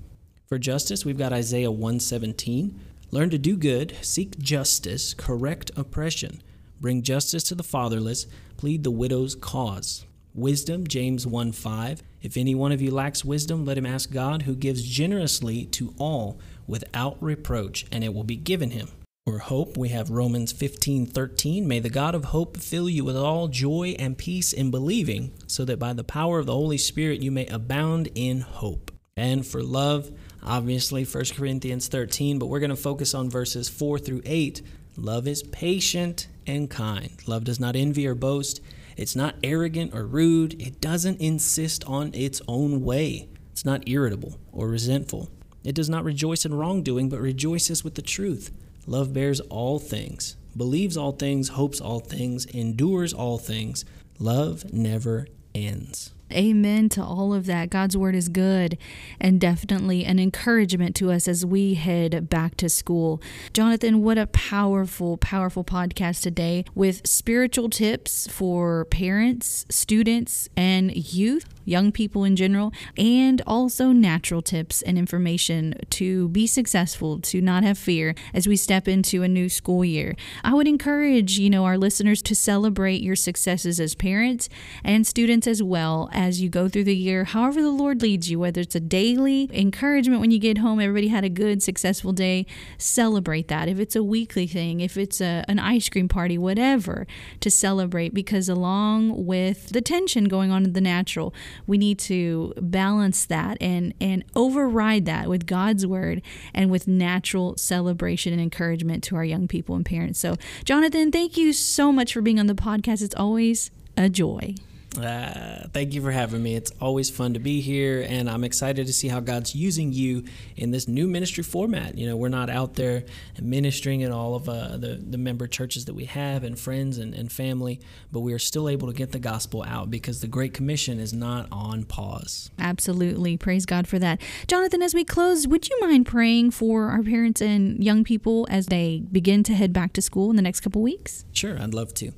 For 0.45 0.59
justice, 0.59 1.03
we've 1.03 1.17
got 1.17 1.33
Isaiah 1.33 1.71
117. 1.71 2.79
Learn 3.09 3.29
to 3.29 3.37
do 3.37 3.55
good, 3.55 3.95
seek 4.01 4.37
justice, 4.37 5.13
correct 5.13 5.71
oppression, 5.77 6.41
bring 6.81 7.01
justice 7.01 7.43
to 7.43 7.55
the 7.55 7.63
fatherless, 7.63 8.27
plead 8.57 8.83
the 8.83 8.91
widow's 8.91 9.33
cause. 9.33 10.05
Wisdom, 10.35 10.85
James 10.85 11.25
1 11.25 11.53
5. 11.53 12.03
If 12.21 12.35
any 12.35 12.53
one 12.53 12.73
of 12.73 12.81
you 12.81 12.91
lacks 12.91 13.23
wisdom, 13.23 13.65
let 13.65 13.77
him 13.77 13.85
ask 13.85 14.11
God, 14.11 14.41
who 14.41 14.55
gives 14.55 14.83
generously 14.83 15.65
to 15.67 15.93
all 15.97 16.37
without 16.67 17.17
reproach, 17.23 17.85
and 17.91 18.03
it 18.03 18.13
will 18.13 18.25
be 18.25 18.35
given 18.35 18.71
him. 18.71 18.89
For 19.25 19.39
hope, 19.39 19.77
we 19.77 19.89
have 19.89 20.09
Romans 20.09 20.51
15 20.51 21.05
13. 21.05 21.67
May 21.67 21.79
the 21.79 21.89
God 21.89 22.13
of 22.13 22.25
hope 22.25 22.57
fill 22.57 22.89
you 22.89 23.05
with 23.05 23.17
all 23.17 23.47
joy 23.47 23.95
and 23.97 24.17
peace 24.17 24.51
in 24.51 24.69
believing, 24.69 25.33
so 25.47 25.63
that 25.65 25.79
by 25.79 25.93
the 25.93 26.03
power 26.03 26.39
of 26.39 26.45
the 26.45 26.53
Holy 26.53 26.77
Spirit 26.77 27.21
you 27.21 27.31
may 27.31 27.45
abound 27.47 28.09
in 28.15 28.41
hope. 28.41 28.91
And 29.15 29.45
for 29.45 29.63
love, 29.63 30.11
obviously 30.43 31.03
1 31.03 31.25
Corinthians 31.35 31.87
13, 31.87 32.39
but 32.39 32.47
we're 32.47 32.59
going 32.59 32.69
to 32.69 32.75
focus 32.75 33.13
on 33.13 33.29
verses 33.29 33.69
4 33.69 33.99
through 33.99 34.21
8. 34.25 34.61
Love 34.95 35.27
is 35.27 35.43
patient 35.43 36.27
and 36.45 36.69
kind. 36.69 37.11
Love 37.27 37.43
does 37.43 37.59
not 37.59 37.75
envy 37.75 38.07
or 38.07 38.15
boast. 38.15 38.61
It's 38.95 39.15
not 39.15 39.35
arrogant 39.43 39.93
or 39.93 40.05
rude. 40.05 40.59
It 40.61 40.81
doesn't 40.81 41.21
insist 41.21 41.83
on 41.85 42.11
its 42.13 42.41
own 42.47 42.83
way. 42.83 43.29
It's 43.51 43.65
not 43.65 43.87
irritable 43.87 44.39
or 44.51 44.67
resentful. 44.67 45.29
It 45.63 45.75
does 45.75 45.89
not 45.89 46.03
rejoice 46.03 46.45
in 46.45 46.53
wrongdoing, 46.53 47.09
but 47.09 47.19
rejoices 47.19 47.83
with 47.83 47.95
the 47.95 48.01
truth. 48.01 48.51
Love 48.85 49.13
bears 49.13 49.41
all 49.41 49.79
things, 49.79 50.37
believes 50.55 50.95
all 50.95 51.11
things, 51.11 51.49
hopes 51.49 51.81
all 51.81 51.99
things, 51.99 52.45
endures 52.45 53.13
all 53.13 53.37
things. 53.37 53.83
Love 54.17 54.71
never 54.71 55.27
ends. 55.53 56.13
Amen 56.31 56.89
to 56.89 57.03
all 57.03 57.33
of 57.33 57.45
that. 57.45 57.69
God's 57.69 57.95
word 57.95 58.15
is 58.15 58.29
good 58.29 58.77
and 59.19 59.39
definitely 59.39 60.03
an 60.05 60.19
encouragement 60.19 60.95
to 60.97 61.11
us 61.11 61.27
as 61.27 61.45
we 61.45 61.75
head 61.75 62.29
back 62.29 62.55
to 62.57 62.69
school. 62.69 63.21
Jonathan, 63.53 64.03
what 64.03 64.17
a 64.17 64.27
powerful, 64.27 65.17
powerful 65.17 65.63
podcast 65.63 66.21
today 66.21 66.65
with 66.75 67.07
spiritual 67.07 67.69
tips 67.69 68.27
for 68.27 68.85
parents, 68.85 69.65
students, 69.69 70.49
and 70.57 70.95
youth 70.95 71.45
young 71.67 71.91
people 71.91 72.23
in 72.23 72.35
general, 72.35 72.71
and 72.97 73.41
also 73.45 73.91
natural 73.91 74.41
tips 74.41 74.81
and 74.81 74.97
information 74.97 75.75
to 75.89 76.29
be 76.29 76.47
successful, 76.47 77.19
to 77.19 77.41
not 77.41 77.63
have 77.63 77.77
fear 77.77 78.15
as 78.33 78.47
we 78.47 78.55
step 78.55 78.87
into 78.87 79.21
a 79.21 79.27
new 79.27 79.49
school 79.49 79.83
year. 79.83 80.15
I 80.43 80.53
would 80.53 80.67
encourage, 80.67 81.37
you 81.37 81.49
know, 81.49 81.65
our 81.65 81.77
listeners 81.77 82.21
to 82.23 82.35
celebrate 82.35 83.01
your 83.01 83.15
successes 83.15 83.79
as 83.79 83.95
parents 83.95 84.47
and 84.83 85.05
students 85.05 85.45
as 85.45 85.61
well 85.61 86.09
as 86.13 86.41
you 86.41 86.49
go 86.49 86.69
through 86.69 86.85
the 86.85 86.95
year, 86.95 87.25
however 87.25 87.61
the 87.61 87.69
Lord 87.69 88.01
leads 88.01 88.31
you, 88.31 88.39
whether 88.39 88.61
it's 88.61 88.75
a 88.75 88.79
daily 88.79 89.49
encouragement 89.53 90.21
when 90.21 90.31
you 90.31 90.39
get 90.39 90.59
home, 90.59 90.79
everybody 90.79 91.09
had 91.09 91.25
a 91.25 91.29
good, 91.29 91.61
successful 91.61 92.13
day, 92.13 92.45
celebrate 92.77 93.49
that. 93.49 93.67
If 93.67 93.79
it's 93.79 93.95
a 93.95 94.03
weekly 94.03 94.47
thing, 94.47 94.79
if 94.79 94.95
it's 94.95 95.19
a, 95.19 95.43
an 95.47 95.59
ice 95.59 95.89
cream 95.89 96.07
party, 96.07 96.37
whatever, 96.37 97.05
to 97.41 97.51
celebrate 97.51 98.13
because 98.13 98.47
along 98.47 99.25
with 99.25 99.69
the 99.69 99.81
tension 99.81 100.25
going 100.25 100.51
on 100.51 100.63
in 100.63 100.73
the 100.73 100.81
natural, 100.81 101.33
we 101.65 101.77
need 101.77 101.99
to 101.99 102.53
balance 102.57 103.25
that 103.25 103.57
and 103.61 103.93
and 103.99 104.23
override 104.35 105.05
that 105.05 105.29
with 105.29 105.45
God's 105.45 105.85
word 105.85 106.21
and 106.53 106.69
with 106.69 106.87
natural 106.87 107.55
celebration 107.57 108.33
and 108.33 108.41
encouragement 108.41 109.03
to 109.05 109.15
our 109.15 109.25
young 109.25 109.47
people 109.47 109.75
and 109.75 109.85
parents. 109.85 110.19
So, 110.19 110.35
Jonathan, 110.63 111.11
thank 111.11 111.37
you 111.37 111.53
so 111.53 111.91
much 111.91 112.13
for 112.13 112.21
being 112.21 112.39
on 112.39 112.47
the 112.47 112.55
podcast. 112.55 113.01
It's 113.01 113.15
always 113.15 113.71
a 113.95 114.09
joy. 114.09 114.55
Uh, 114.97 115.67
thank 115.73 115.93
you 115.93 116.01
for 116.01 116.11
having 116.11 116.41
me. 116.41 116.55
It's 116.55 116.71
always 116.81 117.09
fun 117.09 117.33
to 117.33 117.39
be 117.39 117.61
here, 117.61 118.05
and 118.07 118.29
I'm 118.29 118.43
excited 118.43 118.87
to 118.87 118.93
see 118.93 119.07
how 119.07 119.19
God's 119.19 119.55
using 119.55 119.91
you 119.93 120.23
in 120.55 120.71
this 120.71 120.87
new 120.87 121.07
ministry 121.07 121.43
format. 121.43 121.97
You 121.97 122.07
know, 122.07 122.15
we're 122.15 122.29
not 122.29 122.49
out 122.49 122.75
there 122.75 123.03
ministering 123.41 124.01
in 124.01 124.11
all 124.11 124.35
of 124.35 124.49
uh, 124.49 124.77
the, 124.77 124.95
the 124.95 125.17
member 125.17 125.47
churches 125.47 125.85
that 125.85 125.93
we 125.93 126.05
have 126.05 126.43
and 126.43 126.57
friends 126.57 126.97
and, 126.97 127.13
and 127.13 127.31
family, 127.31 127.79
but 128.11 128.21
we 128.21 128.33
are 128.33 128.39
still 128.39 128.69
able 128.69 128.87
to 128.87 128.93
get 128.93 129.11
the 129.11 129.19
gospel 129.19 129.63
out 129.63 129.91
because 129.91 130.21
the 130.21 130.27
Great 130.27 130.53
Commission 130.53 130.99
is 130.99 131.13
not 131.13 131.47
on 131.51 131.83
pause. 131.83 132.49
Absolutely. 132.59 133.37
Praise 133.37 133.65
God 133.65 133.87
for 133.87 133.99
that. 133.99 134.21
Jonathan, 134.47 134.81
as 134.81 134.93
we 134.93 135.03
close, 135.03 135.47
would 135.47 135.69
you 135.69 135.77
mind 135.81 136.05
praying 136.05 136.51
for 136.51 136.89
our 136.89 137.03
parents 137.03 137.41
and 137.41 137.83
young 137.83 138.03
people 138.03 138.47
as 138.49 138.67
they 138.67 139.03
begin 139.11 139.43
to 139.43 139.53
head 139.53 139.73
back 139.73 139.93
to 139.93 140.01
school 140.01 140.29
in 140.29 140.35
the 140.35 140.41
next 140.41 140.61
couple 140.61 140.81
weeks? 140.81 141.25
Sure, 141.31 141.59
I'd 141.59 141.73
love 141.73 141.93
to. 141.95 142.11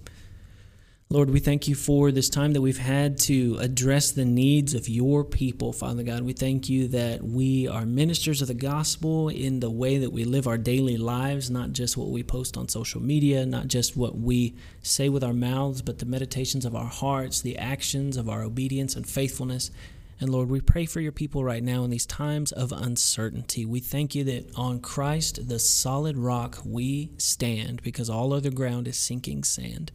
Lord, 1.12 1.32
we 1.32 1.40
thank 1.40 1.68
you 1.68 1.74
for 1.74 2.12
this 2.12 2.30
time 2.30 2.54
that 2.54 2.62
we've 2.62 2.78
had 2.78 3.18
to 3.22 3.58
address 3.60 4.12
the 4.12 4.26
needs 4.26 4.76
of 4.76 4.88
your 4.88 5.24
people, 5.24 5.74
Father 5.74 6.04
God. 6.04 6.22
We 6.22 6.34
thank 6.34 6.70
you 6.70 6.88
that 6.90 7.24
we 7.24 7.68
are 7.68 7.84
ministers 7.84 8.44
of 8.44 8.48
the 8.48 8.54
gospel 8.54 9.28
in 9.28 9.60
the 9.60 9.72
way 9.72 9.98
that 9.98 10.12
we 10.12 10.24
live 10.24 10.46
our 10.46 10.60
daily 10.60 10.98
lives, 10.98 11.50
not 11.50 11.72
just 11.72 11.98
what 11.98 12.10
we 12.10 12.22
post 12.22 12.58
on 12.58 12.68
social 12.68 13.02
media, 13.02 13.44
not 13.44 13.70
just 13.70 13.98
what 13.98 14.20
we 14.20 14.54
say 14.84 15.10
with 15.10 15.24
our 15.24 15.34
mouths, 15.34 15.82
but 15.82 15.98
the 15.98 16.06
meditations 16.06 16.64
of 16.64 16.76
our 16.76 16.86
hearts, 16.86 17.42
the 17.42 17.58
actions 17.58 18.16
of 18.16 18.30
our 18.30 18.44
obedience 18.44 18.96
and 18.96 19.08
faithfulness. 19.08 19.72
And 20.20 20.30
Lord, 20.30 20.48
we 20.48 20.62
pray 20.62 20.86
for 20.86 21.02
your 21.02 21.12
people 21.12 21.44
right 21.44 21.64
now 21.64 21.84
in 21.84 21.90
these 21.90 22.06
times 22.06 22.52
of 22.52 22.72
uncertainty. 22.72 23.66
We 23.66 23.80
thank 23.80 24.14
you 24.14 24.24
that 24.26 24.56
on 24.56 24.80
Christ, 24.80 25.50
the 25.50 25.58
solid 25.58 26.18
rock, 26.18 26.60
we 26.64 27.10
stand 27.18 27.82
because 27.82 28.12
all 28.12 28.32
other 28.32 28.52
ground 28.52 28.88
is 28.88 28.96
sinking 28.96 29.44
sand. 29.44 29.92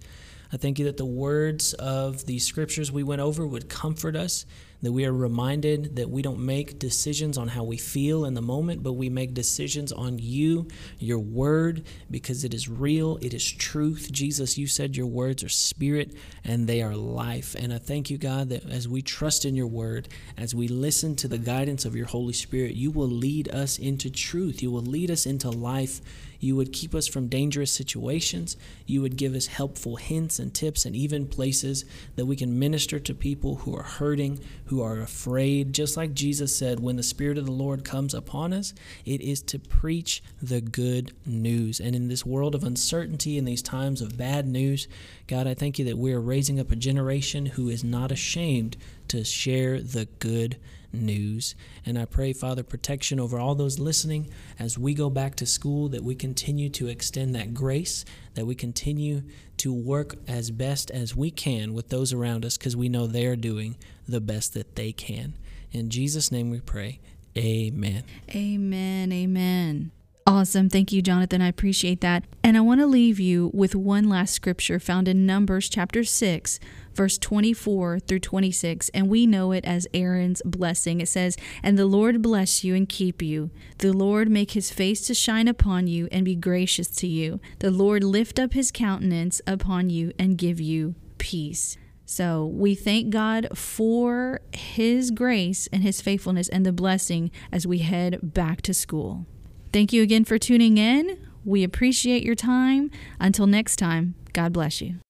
I 0.52 0.57
thank 0.57 0.78
you 0.78 0.85
that 0.87 0.96
the 0.96 1.04
words 1.04 1.74
of 1.74 2.26
the 2.26 2.38
scriptures 2.38 2.92
we 2.92 3.02
went 3.02 3.20
over 3.20 3.46
would 3.46 3.68
comfort 3.68 4.16
us, 4.16 4.46
that 4.83 4.92
we 4.92 5.07
are 5.07 5.12
reminded 5.12 5.96
that 5.96 6.11
we 6.11 6.20
don't 6.20 6.38
make 6.38 6.78
decisions 6.78 7.38
on 7.38 7.48
how 7.48 7.64
we 7.64 7.78
feel 7.78 8.26
in 8.26 8.35
the 8.35 8.42
moment, 8.42 8.83
but 8.83 8.92
we 8.92 9.09
make 9.09 9.33
decisions 9.33 9.92
on 9.92 10.18
you, 10.18 10.68
your 10.98 11.18
word, 11.18 11.85
because 12.11 12.44
it 12.44 12.52
is 12.52 12.68
real, 12.68 13.18
it 13.22 13.33
is 13.33 13.50
truth. 13.50 14.12
Jesus, 14.12 14.59
you 14.59 14.66
said 14.66 14.94
your 14.94 15.07
words 15.07 15.42
are 15.42 15.48
spirit 15.48 16.14
and 16.44 16.68
they 16.68 16.83
are 16.83 16.94
life. 16.94 17.57
And 17.59 17.72
I 17.72 17.78
thank 17.78 18.11
you, 18.11 18.18
God, 18.18 18.50
that 18.50 18.68
as 18.68 18.87
we 18.87 19.00
trust 19.00 19.46
in 19.46 19.57
your 19.57 19.66
word, 19.66 20.09
as 20.37 20.54
we 20.54 20.68
listen 20.68 21.16
to 21.16 21.28
the 21.28 21.38
guidance 21.38 21.87
of 21.87 21.96
your 21.96 22.07
Holy 22.07 22.35
Spirit, 22.35 22.74
you 22.74 22.90
will 22.90 23.09
lead 23.09 23.48
us 23.48 23.78
into 23.78 24.11
truth. 24.11 24.62
You 24.62 24.70
will 24.70 24.83
lead 24.83 25.11
us 25.11 25.24
into 25.24 25.48
life 25.48 26.02
You 26.44 26.57
would 26.57 26.74
keep 26.74 26.94
us 26.94 27.07
from 27.07 27.28
dangerous 27.28 27.72
situations. 27.72 28.59
You 28.87 29.00
would 29.00 29.16
give 29.16 29.35
us 29.35 29.46
helpful 29.46 29.96
hints 29.96 30.38
and 30.38 30.52
tips 30.52 30.85
and 30.85 30.94
even 30.94 31.26
places 31.26 31.87
that 32.16 32.26
we 32.26 32.37
can 32.37 32.59
minister 32.59 33.00
to 33.00 33.14
people 33.14 33.57
who 33.57 33.74
are 33.74 33.83
hurting, 33.83 34.40
who 34.66 34.83
are 34.83 35.00
afraid. 35.00 35.72
Just 35.72 35.96
like 35.96 36.12
Jesus 36.12 36.54
said, 36.54 36.80
when 36.80 36.96
the 36.96 37.02
Spirit 37.02 37.38
of 37.38 37.46
the 37.46 37.52
Lord 37.52 37.83
comes 37.83 38.12
upon 38.12 38.52
us, 38.52 38.74
it 39.07 39.22
is 39.22 39.40
to 39.42 39.59
preach 39.59 40.22
the 40.42 40.61
good 40.61 41.12
news. 41.24 41.80
And 41.80 41.96
in 41.96 42.09
this 42.09 42.26
world 42.26 42.54
of 42.54 42.62
uncertainty, 42.62 43.38
in 43.38 43.46
these 43.46 43.62
times 43.62 44.02
of 44.02 44.18
bad 44.18 44.46
news, 44.46 44.87
God, 45.26 45.46
I 45.46 45.54
thank 45.54 45.78
you 45.78 45.87
that 45.87 45.96
we're 45.96 46.20
raising 46.20 46.61
up 46.61 46.70
a 46.70 46.76
generation 46.76 47.46
who 47.46 47.70
is 47.70 47.83
not 47.83 48.12
ashamed 48.12 48.76
to 49.09 49.24
share 49.24 49.80
the 49.80 50.09
good 50.18 50.59
news. 50.94 51.54
And 51.85 51.98
I 51.98 52.04
pray, 52.04 52.33
Father, 52.33 52.62
protection 52.62 53.20
over 53.20 53.38
all 53.38 53.54
those 53.54 53.78
listening 53.78 54.30
as 54.59 54.78
we 54.78 54.94
go 54.94 55.11
back 55.11 55.35
to 55.37 55.46
school, 55.46 55.88
that 55.90 56.04
we 56.04 56.14
continue 56.14 56.68
to 56.70 56.88
extend 56.88 57.35
that 57.35 57.54
grace, 57.54 58.04
that 58.35 58.46
we 58.46 58.54
continue 58.54 59.22
to 59.59 59.72
work 59.72 60.16
as 60.26 60.50
best 60.50 60.90
as 60.90 61.14
we 61.14 61.30
can 61.30 61.74
with 61.74 61.88
those 61.88 62.12
around 62.12 62.44
us 62.44 62.57
because 62.57 62.76
we 62.76 62.88
know 62.88 63.07
they're 63.07 63.37
doing 63.37 63.76
the 64.09 64.20
best 64.20 64.54
that 64.54 64.76
they 64.76 64.92
can. 64.92 65.35
In 65.72 65.90
Jesus' 65.90 66.30
name 66.30 66.50
we 66.50 66.61
pray. 66.61 67.00
Amen. 67.37 68.04
Amen. 68.35 69.12
Amen. 69.12 69.90
Awesome. 70.27 70.71
Thank 70.71 70.91
you, 70.91 71.03
Jonathan. 71.03 71.43
I 71.43 71.49
appreciate 71.49 72.01
that. 72.01 72.25
And 72.43 72.57
I 72.57 72.63
want 72.63 72.81
to 72.81 72.87
leave 72.87 73.21
you 73.21 73.51
with 73.53 73.75
one 73.75 74.09
last 74.09 74.33
scripture 74.33 74.81
found 74.81 75.07
in 75.07 75.27
Numbers 75.27 75.69
chapter 75.69 76.03
6, 76.03 76.59
verse 76.95 77.19
24 77.19 78.01
through 78.01 78.21
26. 78.21 78.89
And 78.95 79.11
we 79.11 79.27
know 79.27 79.53
it 79.53 79.67
as 79.67 79.87
Aaron's 79.93 80.41
blessing. 80.47 81.03
It 81.03 81.09
says, 81.09 81.37
And 81.63 81.79
the 81.79 81.85
Lord 81.85 82.23
bless 82.23 82.65
you 82.65 82.75
and 82.75 82.89
keep 82.89 83.21
you. 83.21 83.51
The 83.79 83.93
Lord 83.93 84.31
make 84.31 84.53
his 84.53 84.71
face 84.71 85.07
to 85.09 85.15
shine 85.15 85.47
upon 85.47 85.89
you 85.89 86.09
and 86.11 86.25
be 86.25 86.37
gracious 86.37 86.89
to 86.89 87.07
you. 87.07 87.39
The 87.59 87.71
Lord 87.71 88.03
lift 88.03 88.39
up 88.39 88.55
his 88.55 88.73
countenance 88.73 89.43
upon 89.47 89.91
you 89.91 90.13
and 90.19 90.39
give 90.39 90.59
you 90.59 90.95
peace. 91.19 91.77
So 92.07 92.47
we 92.47 92.75
thank 92.75 93.11
God 93.11 93.49
for 93.55 94.41
his 94.55 95.11
grace 95.11 95.69
and 95.71 95.83
his 95.83 96.01
faithfulness 96.01 96.49
and 96.49 96.65
the 96.65 96.73
blessing 96.73 97.31
as 97.53 97.67
we 97.67 97.79
head 97.79 98.21
back 98.23 98.63
to 98.63 98.73
school. 98.73 99.27
Thank 99.75 99.93
you 99.93 100.05
again 100.05 100.25
for 100.25 100.39
tuning 100.39 100.79
in. 100.79 101.19
We 101.45 101.65
appreciate 101.65 102.23
your 102.23 102.37
time. 102.37 102.93
Until 103.19 103.49
next 103.49 103.75
time, 103.75 104.15
God 104.33 104.53
bless 104.53 104.81
you. 104.81 105.01